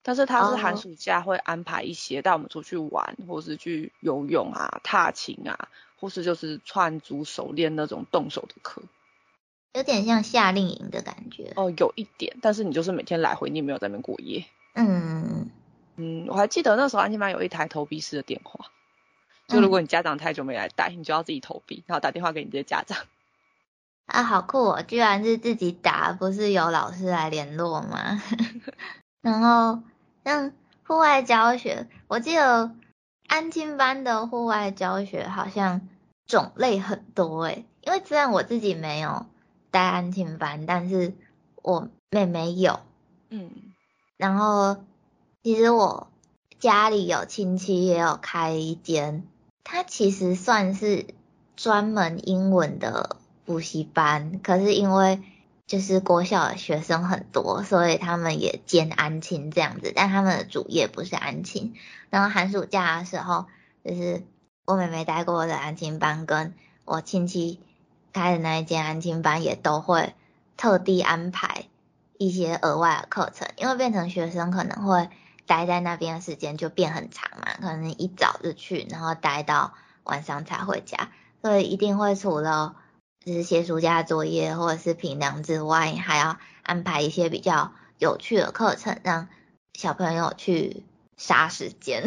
[0.04, 5.68] 但是他是寒暑假会安排一些带我们出去玩，或是去游泳啊、踏青啊，
[6.00, 8.82] 或是就是串珠、手链那种动手的课，
[9.74, 11.52] 有点像夏令营的感觉。
[11.54, 14.44] 哦，有一点，但是你就是每天来回，你也没有在那边过夜。
[14.74, 15.41] 嗯
[15.96, 18.66] 嗯，我还记得那时候安静班有一台投币式的电话，
[19.48, 22.98] 就如果你家长太久没来带，你就要自己投币，然后打电话给你的家长。
[24.06, 24.82] 啊，好酷哦！
[24.82, 28.22] 居然是自己打，不是有老师来联络吗？
[29.22, 29.82] 然后。
[30.24, 30.52] 像
[30.86, 32.76] 户外教学，我记得
[33.26, 35.88] 安亲班的户外教学好像
[36.26, 39.26] 种类很多诶，因为虽然我自己没有
[39.72, 41.16] 带安亲班，但是
[41.56, 42.78] 我妹妹有，
[43.30, 43.50] 嗯，
[44.16, 44.84] 然后
[45.42, 46.06] 其实我
[46.60, 49.26] 家里有亲戚也有开一间，
[49.64, 51.06] 它其实算是
[51.56, 55.20] 专门英文的补习班，可是因为
[55.66, 61.74] 就是国小的学生很多，所以他们也兼安亲这样子，但他们的主业不是安亲。
[62.08, 63.46] 然后寒暑假的时候，
[63.84, 64.22] 就是
[64.64, 67.58] 我妹妹待过的安亲班，跟我亲戚
[68.12, 70.14] 开的那一间安亲班，也都会
[70.56, 71.64] 特地安排
[72.16, 75.08] 一些额外的课程，因为变成学生可能会
[75.52, 81.10] 待在那边的时间就变很长嘛，可能一早就去，然后待到晚上才回家，
[81.42, 82.76] 所以一定会除了。
[83.24, 89.28] 就是写暑假作业或者是评量之外，还要安排一些比较有趣的课程，让
[89.74, 90.82] 小朋友去
[91.16, 92.02] 杀时间。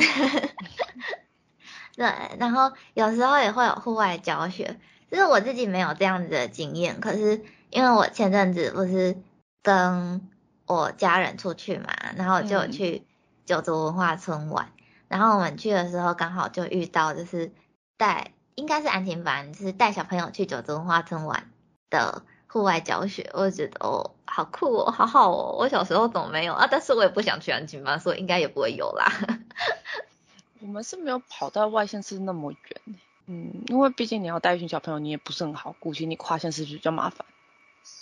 [1.95, 2.05] 对，
[2.37, 4.77] 然后有时候也会有户外教学，
[5.09, 9.15] 就是我自己没有这样子的经验，可是因为我前阵子不是
[9.63, 10.29] 跟
[10.65, 13.05] 我家人出去嘛，然后就去
[13.45, 14.71] 九族文化村玩，
[15.07, 17.51] 然后我们去的时候刚好就遇到就是
[17.97, 18.31] 带。
[18.55, 21.51] 应该是安婷班，就是带小朋友去九州文化村玩
[21.89, 26.65] 的户外教学，我就觉得哦，好酷哦，好好哦，我小时候怎么没有啊？
[26.71, 29.11] 但是我也不想去安婷班，所以应该也不会有啦。
[30.61, 32.81] 我们是没有跑到外县市那么远，
[33.25, 37.25] 嗯，因为毕竟你要带一群小朋友，你也不是很好，估计你跨县市比较麻烦。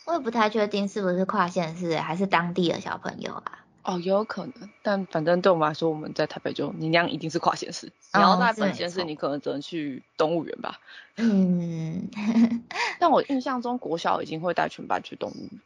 [0.05, 3.65] 我也不太确定是不是跨县市，还是当地的小朋友啊。
[3.83, 7.91] 哦，也有可能，但反正对我们来说，我们在台北就你那样一定是跨县市。
[8.13, 10.79] 你要在本县市，你可能只能去动物园吧。
[11.17, 12.09] 嗯，
[12.99, 15.61] 但我印象中国小已经会带全班去动物园。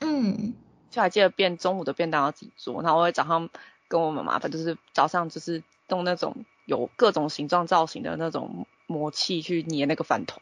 [0.00, 0.54] 嗯，
[0.90, 3.48] 就还记得便中午的便当要自己做，然后我会早上
[3.88, 10.38] 跟我妈妈，反正就是早上就是用那种有各种形状造型的那种模器去捏那个饭团。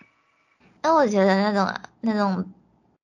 [0.83, 2.53] 那我觉得那种那种。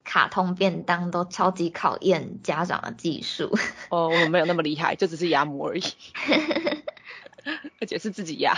[0.04, 3.56] 卡通便当都超级考验家长的技术。
[3.88, 5.82] 哦，我们没有那么厉害，就只是压模而已。
[7.80, 8.56] 而且是自己压，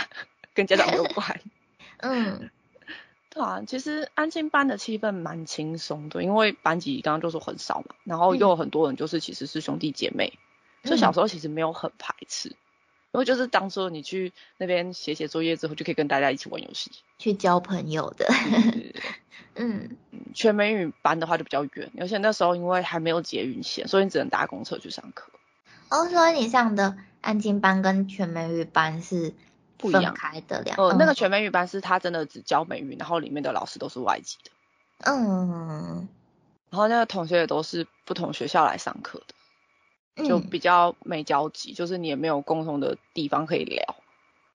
[0.53, 1.41] 跟家长没有关。
[1.97, 2.51] 嗯，
[3.29, 10.37] 对啊，其实安静班的气氛蛮轻松的，因为班级刚刚就说很少嘛，然后又有很多人就是其实是兄弟姐妹，
[10.83, 12.55] 所以小时候其实没有很排斥。
[13.15, 18.27] 因为就是当初你去那边写写作业之后，就可以跟大家一起玩游戏，去交朋友的。
[19.55, 19.97] 嗯。
[20.33, 25.31] 全美语班的话就比较远，而且那时候因为还没有捷运线，所以你只能搭公车去上课。
[25.87, 29.33] 哦，所以你上的安静班跟全美语班是
[29.77, 34.51] 不一样开的两呃，那个全美语班是他真的只教美语，然后里面的老师都是外籍的。
[35.09, 36.09] 嗯。
[36.69, 39.33] 然后那个同学也都是不同学校来上课的，
[40.15, 43.95] 就比较没交集，就是你也没有共同的地方可以聊。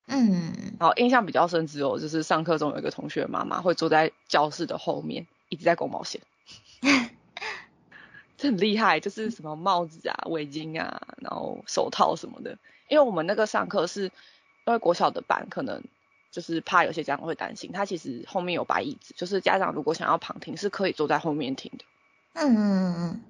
[0.07, 0.53] 嗯。
[0.79, 6.23] 然后印象比较深只有就是上课中有一个同学妈妈会坐在教室的后面，一直在勾毛线。
[8.39, 12.57] 这很厉害，就是什么帽子啊、围巾啊，然后手套什么的。
[12.89, 15.85] 因为我们那个上课是，因为国小的班可能
[16.33, 21.85] 就是怕有些家长会担心，他其实后面有摆椅子，就是家长如果想要旁听是可以坐在后面听的。
[22.33, 23.21] 嗯嗯嗯，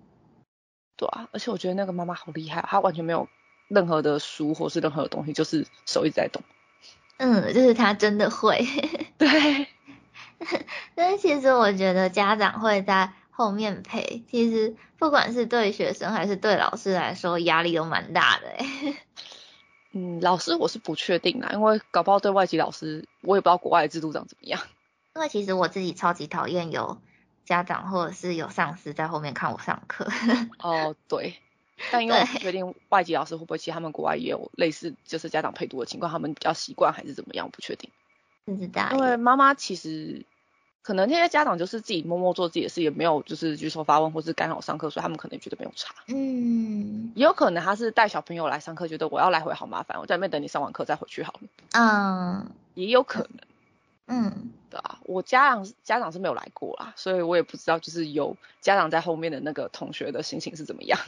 [1.00, 3.26] 对啊，而且我觉得那个妈妈好厉害，她完全没有
[3.68, 6.42] 任何的书或是任何的东西，就是手一直在动。
[7.16, 8.66] 嗯，就是她真的会。
[9.16, 9.66] 对。
[10.94, 13.12] 但是其实我觉得家长会在。
[13.32, 18.66] 后面陪，其实不管是对学生还是对老师来说，压力都蛮大的哎。
[19.92, 24.60] 嗯，老师我是不确定啦，因为搞不好对外籍老师，我也不知道国外的制度长怎么样。
[25.14, 27.00] 因为其实我自己超级讨厌有
[27.50, 30.06] 家长或者是有上司在后面看我上课。
[30.62, 31.34] 哦，对。
[31.90, 37.90] 但因为我不确定外籍老师会不会，其实他们国外也有类似就是家长陪读的情况，他们比较习惯还是怎么样，我不确定。
[38.44, 38.88] 不知道。
[38.92, 40.24] 因为妈妈其实。
[40.82, 45.94] 可能那些家长就是自己默默做自己的事，也没有就是举手发问或是干扰上课，所以他们可能觉得没有差。
[46.08, 51.40] 嗯，也有可能他是带小朋友来上课，觉得我要来回好麻烦，我在那边等你上完课再回去好了。
[51.72, 53.30] 嗯，也有可能。
[54.10, 60.98] 嗯，对啊，我家长家长是没有来过啦，所以我也不知道就是有家长在后面的那个同学的心情是怎么样。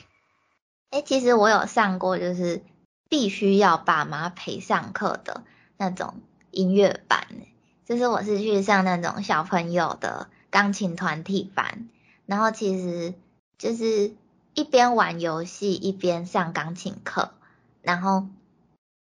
[0.91, 2.63] 哎，其实我有上过，就是
[3.09, 5.43] 必须要爸妈陪上课的
[5.77, 6.21] 那种
[6.53, 7.27] 音乐班。
[7.85, 11.89] 就是我是去上那种小朋友的钢琴团体班，
[12.25, 13.15] 然后其实
[13.59, 14.15] 就是
[14.55, 17.33] 一边玩游戏一边上钢琴课，
[17.83, 18.29] 然后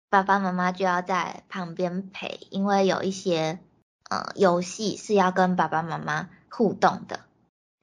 [0.09, 3.59] 爸爸妈妈就要在旁边陪，因为有一些
[4.09, 7.21] 呃游戏是要跟爸爸妈妈互动的。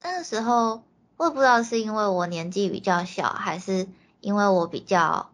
[0.03, 0.83] 那个时候
[1.17, 3.89] 我也不知道是因为我年纪比较小，还是
[4.21, 5.31] 因为我比较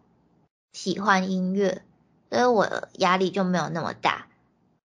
[0.73, 1.81] 喜欢音乐，
[2.29, 4.27] 所以我压力就没有那么大。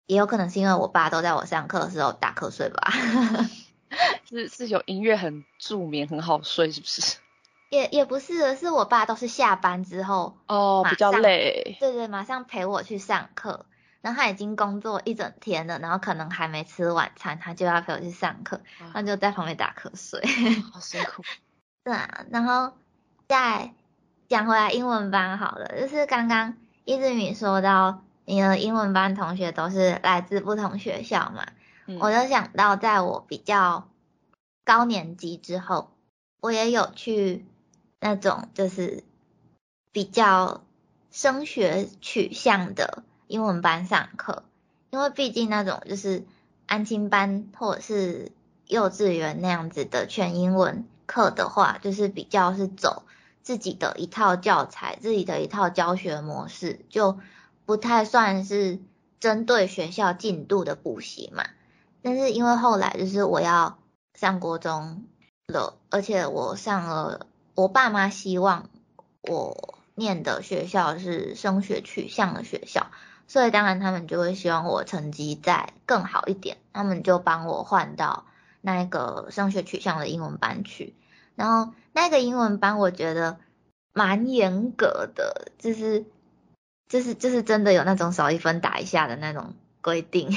[0.07, 2.93] 也有可能是因为我爸都在我上课的时候打瞌睡吧，
[4.31, 7.17] 是是有音乐很助眠很好睡是不是？
[7.71, 13.67] 也也不是的，是我爸都是下班之后哦比较累，对对，马上陪我去上课，
[14.01, 18.61] 然后他已经工作一整天了，然后可能还没吃晚餐，他就要陪我去上课，
[18.93, 20.21] 他就在旁边打瞌睡，
[20.73, 21.23] 好辛苦。
[21.85, 22.73] 对啊，然后
[23.29, 23.73] 再
[24.29, 28.03] 讲回来英文班好了，就是刚刚一直米说到。
[28.29, 31.47] 你的英文班同学都是来自不同学校嘛？
[32.01, 33.89] 我就想到，在我比较
[34.65, 35.93] 高年级之后，
[36.41, 37.47] 我也有去
[38.01, 39.05] 那种就是
[39.93, 40.65] 比较
[41.13, 44.45] 升学取向的英文班上课，
[44.91, 46.25] 因为毕竟那种就是
[46.67, 48.33] 安亲班或者是
[48.67, 53.03] 幼稚园那样子的全英文课的话，就是比较是走
[53.43, 57.19] 自己的一套教材、自己的一套教学模式，就。
[57.67, 58.79] 不太算是
[59.19, 61.45] 针对学校进度的补习嘛，
[62.01, 63.77] 但是因为后来就是我要
[64.15, 65.03] 上国中
[65.49, 68.71] 了，而且我上了，我爸妈希望
[69.21, 72.87] 我念的学校是升学取向的学校，
[73.27, 78.27] 所以当然他们就会希望我成绩再更好一点，他们就帮我换到
[78.61, 80.95] 那一个升学取向的英文班去，
[81.35, 83.39] 然后那个英文班我觉得
[83.93, 86.05] 蛮严格的，就是。
[86.89, 90.31] 就是就是真的有那种少一分打一下的那种规定，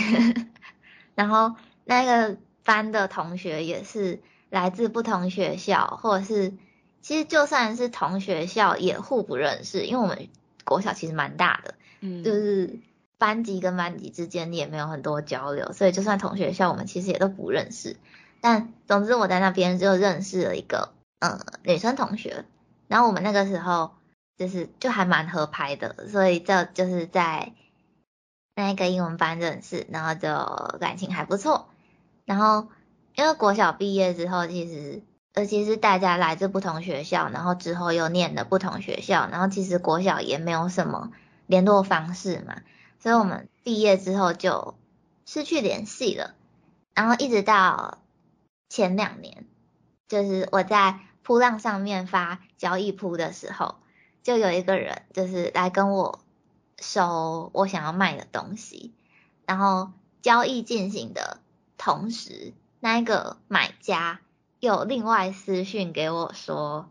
[1.14, 1.54] 然后
[1.86, 6.56] 那个班的同学也是来自不同学校，或者是
[7.02, 10.28] 其实就算是同学校也互不认识，因为我们
[10.66, 12.80] 国小其实蛮大的，嗯，就是
[13.18, 17.98] 班级跟班级之间也没有很多交流，所以就算同学校我们其实也都不认识。
[18.42, 22.46] 但总之我在那边就认识了一个嗯女生同学，
[22.88, 23.92] 然后我们那个时候。
[24.40, 27.52] 就是就还蛮合拍的，所以这就是在
[28.56, 31.68] 那个英文班认识，然后就感情还不错。
[32.24, 32.70] 然后
[33.16, 41.12] 因为国小毕业之后，其实而且是大家来自不同学校，然后之后又念的不同学校，然后其实国小也没有什么
[41.50, 42.62] 联络方式嘛，
[43.00, 44.76] 所以我们毕业之后就
[45.26, 46.36] 失去联系了。
[46.94, 47.98] 然后一直到
[48.70, 49.48] 前两年，
[50.08, 53.76] 就是我在铺浪上面发交易铺的时候。
[54.22, 56.20] 就有一个人，就是来跟我
[56.78, 58.94] 收我想要卖的东西，
[59.46, 59.92] 然后
[60.22, 61.40] 交易进行的
[61.78, 64.20] 同时，那一个买家
[64.60, 66.90] 有另外私讯给我说，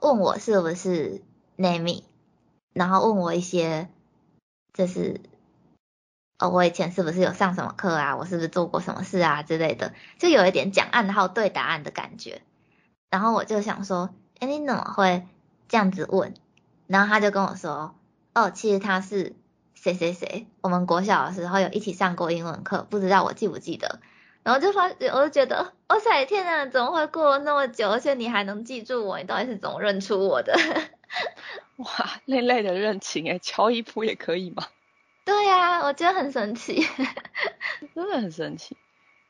[0.00, 1.22] 问我是不是
[1.58, 2.02] Nami，
[2.72, 3.90] 然后问我一些，
[4.72, 5.20] 就是，
[6.38, 8.16] 哦，我以前是不是有上什么课啊？
[8.16, 12.42] 我是不是做过什么事啊之类的，就有一点讲暗号对答案的感觉。
[13.10, 15.26] 然后我就想说，哎，你怎么会
[15.68, 16.34] 这样子问？
[16.86, 17.94] 然后他就跟我说，
[18.34, 19.34] 哦，其实他是
[19.74, 24.00] 谁谁谁，我们国小的时候有一起上过英文课，不知道我记不记得。
[24.42, 29.18] 然后就发，我就觉得，哇塞，天呐，怎么会过了那么久，而且你还能记住我？
[29.18, 30.54] 你到底是怎么认出我的？
[31.84, 34.66] 哇，累累的认情哎，乔伊普也可以吗？
[35.24, 36.84] 对呀、我觉得很神奇。
[37.94, 38.76] 真的很神奇，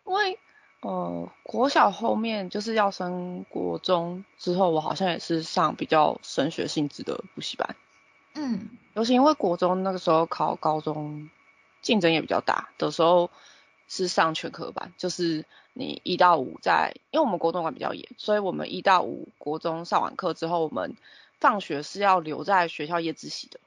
[0.06, 0.38] 因为
[0.80, 7.76] 呃，国小后面就是要升国中之后，我好像也是上比较升学性质的补习班，
[8.34, 11.28] 嗯尤其因为国中那个时候考高中
[11.82, 13.30] 竞争也比较大的时候，
[13.88, 15.44] 是上全科班，就是
[15.74, 20.96] 你一到五在，因为我们国中管比较严，所以我们一到五国中上完课之后，我们
[21.40, 23.58] 放学是要留在学校夜自习的。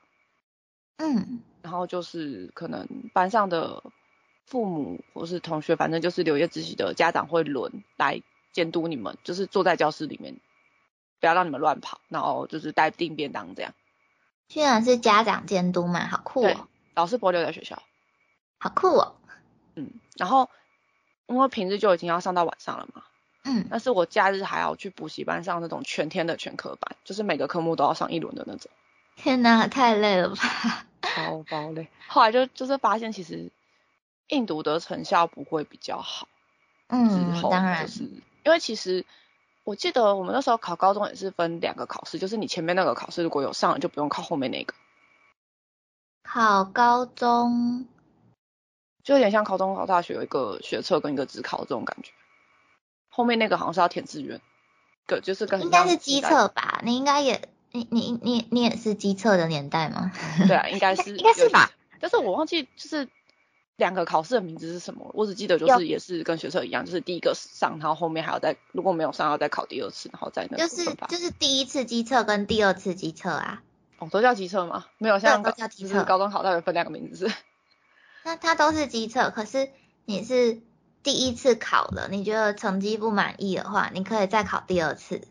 [0.97, 3.83] 嗯然后就是可能班上的
[4.45, 8.21] 父母或是同学，反正就是留夜自习的家长会轮来
[8.51, 10.35] 监督你们，就是坐在教室里面，
[11.19, 13.73] 不要让你们乱跑，然后就是带定便当这样。
[14.49, 17.81] 居然是家长监督嘛，好酷哦，老师不会留在学校，
[18.59, 19.15] 好酷哦。
[19.75, 20.49] 嗯，然后
[21.27, 23.03] 因为平日就已经要上到晚上了嘛，
[23.43, 28.71] 嗯，但是我假日还要去补习班上那种全天的全科班，就是每个科目都要上一轮的那种，
[29.15, 30.85] 天哪，太累了吧？
[31.01, 31.87] 超 爆累。
[32.07, 33.51] 后来就就是发现其实
[34.29, 36.27] 印读的成效不会比较好。
[36.87, 38.03] 嗯，后当然就，是
[38.43, 39.05] 因为其实
[39.63, 44.73] 我记得我们那时候考高中也是分两个考试，就是你前面那个考试如果有上了，就不用考后面那个，
[46.23, 47.87] 考高中，
[49.03, 52.11] 就有点像考中考大学有一个学测跟一个职考这种感觉。
[53.15, 54.41] 后面那个好像是要填志愿，
[55.05, 56.81] 个就是跟应该是机测吧？
[56.83, 60.11] 你应该也，你你你你也是机测的年代吗？
[60.47, 61.69] 对啊，应该是应该是吧？
[61.99, 63.07] 但是我忘记就是
[63.75, 70.95] 两个考试的名字是什么，我只记得就是也是跟学测一样，就是第一个上，然后后面还要再如果没有上，要再考第二次，然后再那个就是。
[71.07, 73.61] 就是第一次机测跟第二次机测啊。
[73.99, 74.85] 哦，都叫机测吗？
[74.97, 77.35] 没有像就是高中考大学分两个名字是。
[78.23, 79.69] 那它都是机测，可是
[80.05, 80.61] 你是
[81.03, 85.27] 第一次考了，你觉得成绩不满意的话，你可以再考第二次。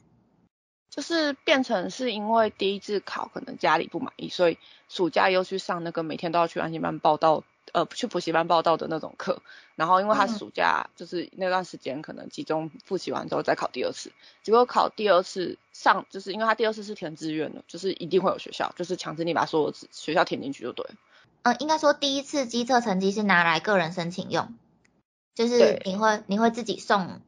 [0.91, 4.59] 就是变成是因为第一次考可能家里不满意，所以
[4.91, 9.41] 暑假又去上那个每天都要去安心班报道，呃，去补习班报道的那种课。
[9.75, 14.12] 然后因为他嗯暑假就是那段时间可能集中复习完之后再考第二次，
[14.43, 20.95] 结果考第二次上，就是因为他第二次是填志愿的，就是一定会有学校，就是强制你把所有学校填进去就对了。
[21.45, 24.53] 嗯，应该说第一次机测成绩是拿来个人申请用，
[25.35, 27.20] 就是你会你会自己送，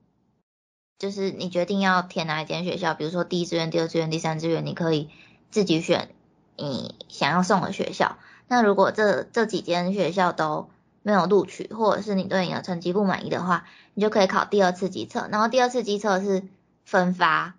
[0.98, 5.10] 就是你决定要填哪一间学校，比如说第一志愿、第二志愿、第三志愿，你可以
[5.50, 6.10] 自己选
[6.56, 8.18] 你想要送的学校。
[8.46, 10.68] 那如果这这几间学校都
[11.02, 15.28] 没有录取，或者是你对你的成绩不满意的话，你就可以考第二次机测。
[15.30, 16.42] 然后第二次机测是
[16.84, 17.54] 分发，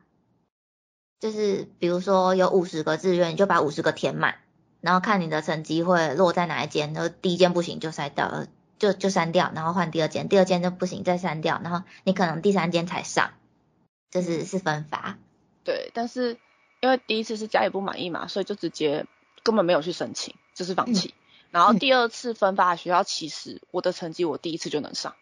[1.19, 4.35] 就是比如说有五十个志愿，你就把五十个填满。
[4.81, 8.45] 然后看你的成绩会落在哪一间，然后第一间不行就删掉，
[8.77, 13.31] 就就删掉，然后换第二间，第二间就不行再删掉，然后你可能第三间才上，
[14.11, 15.17] 这是是分发。
[15.63, 16.37] 对，但是
[16.81, 19.05] 因为第一次是家里不满意嘛，所以就直接
[19.43, 21.13] 根本没有去申请，就是放弃。
[21.51, 25.15] 然后嗯第二次分发的学校，其实我的成绩我第一次就能上，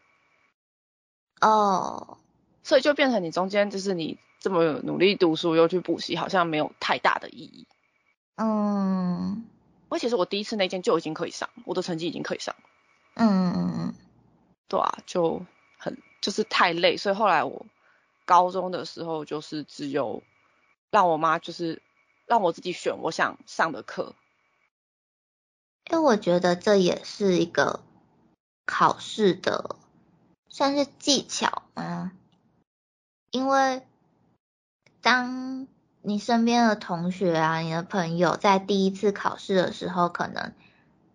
[1.40, 2.18] 哦，
[2.64, 7.68] 所以就变成你中间就是你这么努力读书又去补习，好像没有太大的意义。
[8.36, 9.46] 嗯
[9.84, 12.56] 因为其实我第一次那间就已经可以上，我的成绩已经可以上，
[13.16, 13.96] 嗯嗯嗯
[14.68, 15.46] 对啊，就
[15.78, 17.66] 很就是太累，所以后来我
[18.26, 20.24] 高中的时候就是只有
[20.90, 21.82] 让我妈就是
[22.26, 24.16] 让我自己选我想上的课，
[25.92, 27.82] 因为我觉得这也是一个
[28.66, 29.76] 考试的
[30.48, 32.14] 算是技巧吗？
[33.30, 33.84] 因为
[35.02, 35.68] 当
[36.02, 40.54] 你身边的同学啊，你的朋友在第一次考试的时候，可能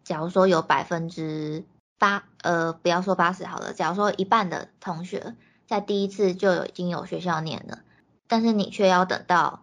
[0.05, 1.65] 假如说有百分之
[1.99, 5.35] 八，呃，不要说八十好了，假如说一半的同学
[5.67, 7.81] 在第一次就有已经有学校念了，
[8.29, 9.63] 但是你却要等到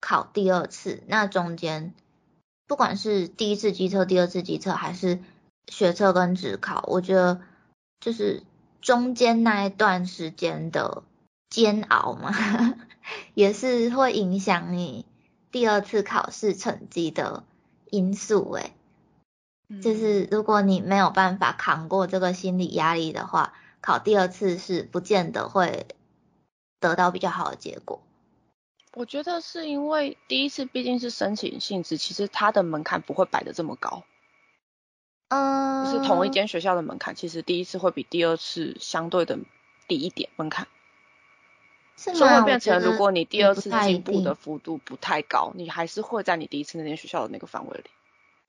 [0.00, 1.94] 考第二次，那中间
[2.66, 5.20] 不管是第一次机测、第二次机测，还是
[5.68, 7.40] 学测跟职考，我觉得
[8.00, 8.42] 就是
[8.80, 11.02] 中间那一段时间的
[11.48, 12.32] 煎熬嘛，
[13.34, 15.04] 也是会影响你
[15.50, 17.44] 第二次考试成绩的
[17.90, 18.50] 因素。
[18.52, 18.72] 诶，
[19.82, 25.86] 就是如果你没有办法扛过这个心理压力的话，考第二次是不见得会
[26.80, 28.02] 得到比较好的结果。
[28.94, 34.02] 我觉得是因为第一次毕竟是申请性质，其实它的门槛不会摆的这么高。
[35.28, 39.38] 嗯，就是同一间学校的门槛，其实第一次会比第二次相对的
[39.86, 40.66] 低一点门槛。
[41.96, 42.40] 是所以吗？
[42.40, 47.84] 会变成，如果你第二次进步的幅度不太高，你还是会在你第一次那间学校的那个范围里。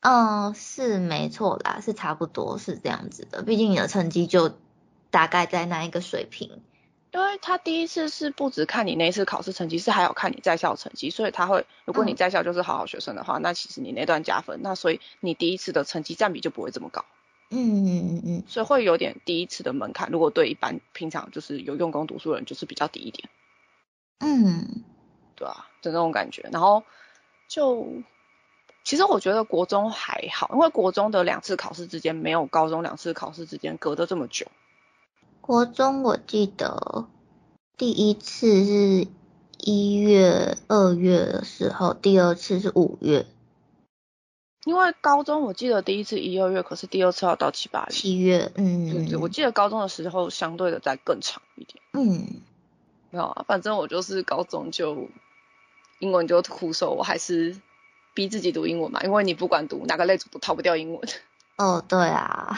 [0.01, 3.41] 嗯，是没错啦，是差不多是这样子的。
[3.43, 4.57] 毕竟你的成绩就
[5.09, 6.61] 大概在那一个水平。
[7.13, 17.03] 因为他第一次是不只看你那一次考试成绩，是还有看你在校成绩，所以他会，如果你嗯在校就是好好学生的话，那其实你那段加分，那所以你第一次的成绩占比就不会这么高，
[17.49, 23.29] 嗯嗯嗯嗯，所以会有点第一次的门槛，如果对一般平常就是有用功读书的人，就是比较低一点，
[24.19, 24.85] 嗯，
[25.35, 26.47] 对啊就那种感觉。
[26.49, 26.85] 然后
[27.49, 28.03] 就
[28.83, 34.47] 其实我觉得国中还好，因为国中的两次考试之间没有高中两次考试之间隔得这么久。
[35.39, 37.07] 国中我记得
[37.77, 39.07] 第一次是
[39.59, 43.27] 一月、二月的时候，第二次是五月、
[44.65, 47.91] 因为高中我记得第一次一二月，可是第二次要到七八月。
[47.91, 51.83] 七月，嗯，对对，我记得高中的时候相对的再更长一点。
[51.93, 52.41] 嗯
[53.11, 55.09] 没有啊，反正我就是高中就
[55.99, 57.59] 英文就苦手，我还是
[58.13, 61.09] 逼自己读英文嘛，因为你不管读哪个类组都逃不掉英文。
[61.57, 62.57] 哦，对啊，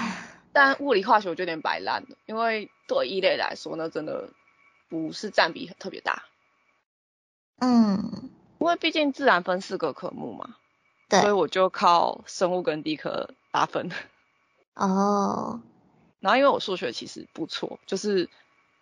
[0.54, 4.30] 但物理化学我就有点摆烂了，因为对一类来说那，真的
[4.88, 6.24] 不是占比特别大，
[7.60, 8.30] 嗯，
[8.60, 10.56] 因为毕竟自然分四个科目嘛，
[11.10, 13.92] 所以，我就靠生物跟地科打分。
[14.76, 15.60] 哦，
[16.20, 18.30] 然后因为我数学其实不错，就是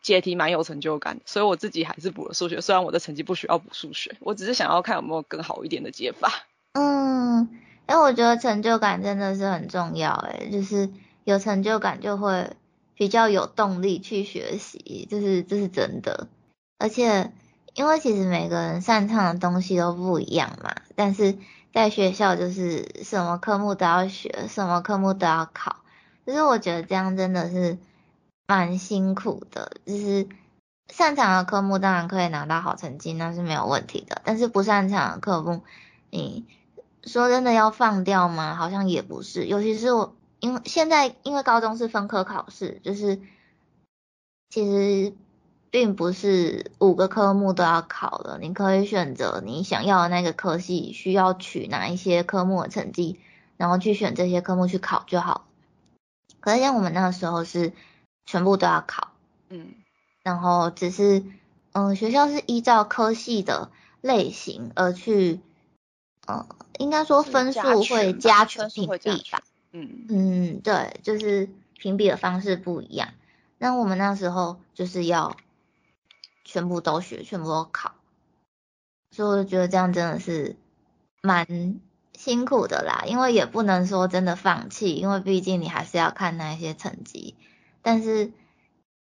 [0.01, 2.61] 解题蛮有成就感的，所以我自己还是补了数学。
[2.61, 6.43] 虽然我的成绩不需要补数学，我只是想要看有没有更好一点的解法。
[6.73, 7.49] 嗯，
[7.87, 10.89] 因为我觉得成就感真的是很重要，诶，就是
[11.23, 12.55] 有成就感就会
[12.95, 16.27] 比较有动力去学习，就是这是真的。
[16.77, 17.31] 而且，
[17.75, 21.37] 因为其实每个人擅长的东西都不一样嘛，但是
[21.73, 25.77] 在学校就是什么科目都要学，什么科目都要考，
[26.25, 27.77] 就是我觉得这样真的是
[28.47, 29.73] 蛮辛苦的。
[29.85, 30.27] 就是
[30.87, 35.61] 擅长的科目当然可以拿到好成绩，那是没有问题的，但是不擅长的科目，
[36.09, 36.45] 你
[37.03, 38.55] 说真的要放掉吗？
[38.55, 43.19] 好像也不是，尤其是我，因为现在因为高中是分科考试，就是
[44.49, 45.13] 其实
[45.71, 53.19] 并不是五个科目都要考了，你可以选择你想要的那个科系需要取哪一些科目的成绩，
[53.57, 55.47] 然后去选这些科目去考就好。
[56.39, 57.73] 可是像我们那个时候是
[58.25, 59.09] 全部都要考，
[59.49, 59.73] 嗯，
[60.21, 61.23] 然后只是
[61.71, 63.71] 嗯学校是依照科系的
[64.01, 65.39] 类型而去。
[66.27, 66.47] 呃，
[66.77, 69.43] 应该说分加数会加权分数评会加权比吧。
[69.71, 73.09] 嗯，嗯，对，就是评比的方式不一样。
[73.57, 75.37] 那我们那时候就是要
[76.43, 77.93] 全部都学，全部都考，
[79.11, 80.55] 所以我就觉得这样真的是
[81.21, 81.79] 蛮
[82.17, 83.03] 辛苦的啦。
[83.07, 87.35] 因为也不能说真的放弃，因为毕竟你还是要看那一些成绩。
[87.81, 88.31] 但是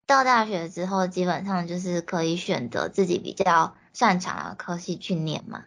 [0.07, 5.65] 到大学之后，基本上就是可以选择自己比较擅长的科系去念嘛。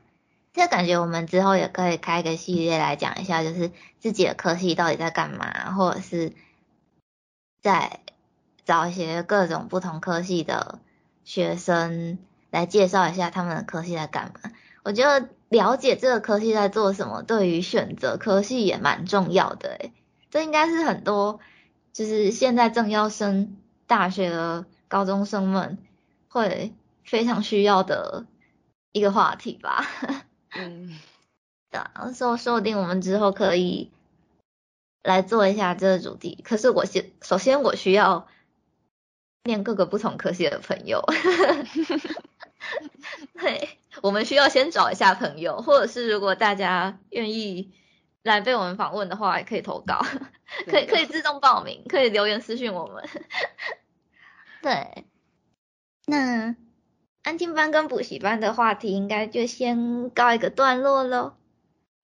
[0.60, 6.34] 这感觉我们之后也可以开一个系列来讲一下，就是自己的科系到底在干嘛，或者是
[7.62, 8.02] 在
[8.66, 10.80] 找一些各种不同科系的
[11.24, 12.20] 学生
[12.52, 14.52] 来介绍一下他们的科系在干嘛。
[14.84, 19.94] 我觉得了解这个科系在做什么，对于选择科系也蛮重要的诶。
[20.30, 21.40] 这应该是很多
[21.94, 23.56] 就是现在正要升
[23.88, 25.78] 大学的高中生们
[26.28, 26.74] 会
[27.06, 28.26] 非常需要的
[28.92, 29.88] 一个话题吧。
[30.52, 31.00] 嗯，
[31.70, 33.92] 对啊，说说不定我们之后可以
[35.04, 36.42] 来做一下这个主题。
[36.44, 38.28] 可是我先首先我需要
[39.44, 41.04] 念各个不同科系的朋友，
[43.40, 47.74] 对，我们需要先找一下朋友，或者是如果大家愿意
[48.24, 50.06] 来被我们访问的话，也可以投稿，
[50.68, 53.08] 可以可以自动报名，可以留言私讯我们。
[54.62, 55.06] 对，
[56.06, 56.56] 那
[57.24, 61.34] 安亲班跟补习班的话题应该就先告一个段落喽。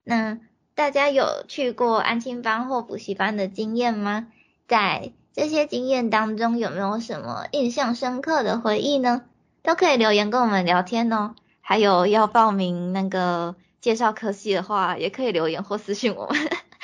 [0.03, 0.39] 那
[0.75, 4.27] 大家有去过安亲班或补习班的经验吗？
[4.67, 9.23] 在这些经验当中，有没有什么印象深刻的回忆呢？
[9.63, 11.35] 都可以留言跟我们聊天哦。
[11.61, 16.39] 还有要报名那个介绍科系的话，也可以留言或私信我们。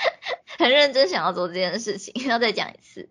[0.57, 3.09] 很认真想要做这件事情，要再讲一次。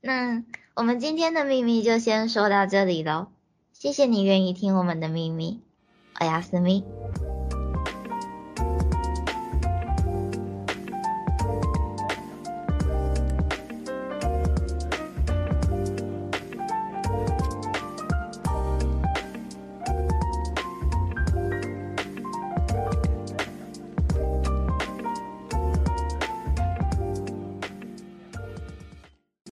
[0.00, 0.42] 那
[0.74, 3.28] 我们今天的秘密就先说到这里喽。
[3.80, 5.60] 谢谢你愿意听我们的秘密，
[6.18, 6.82] 我要思密。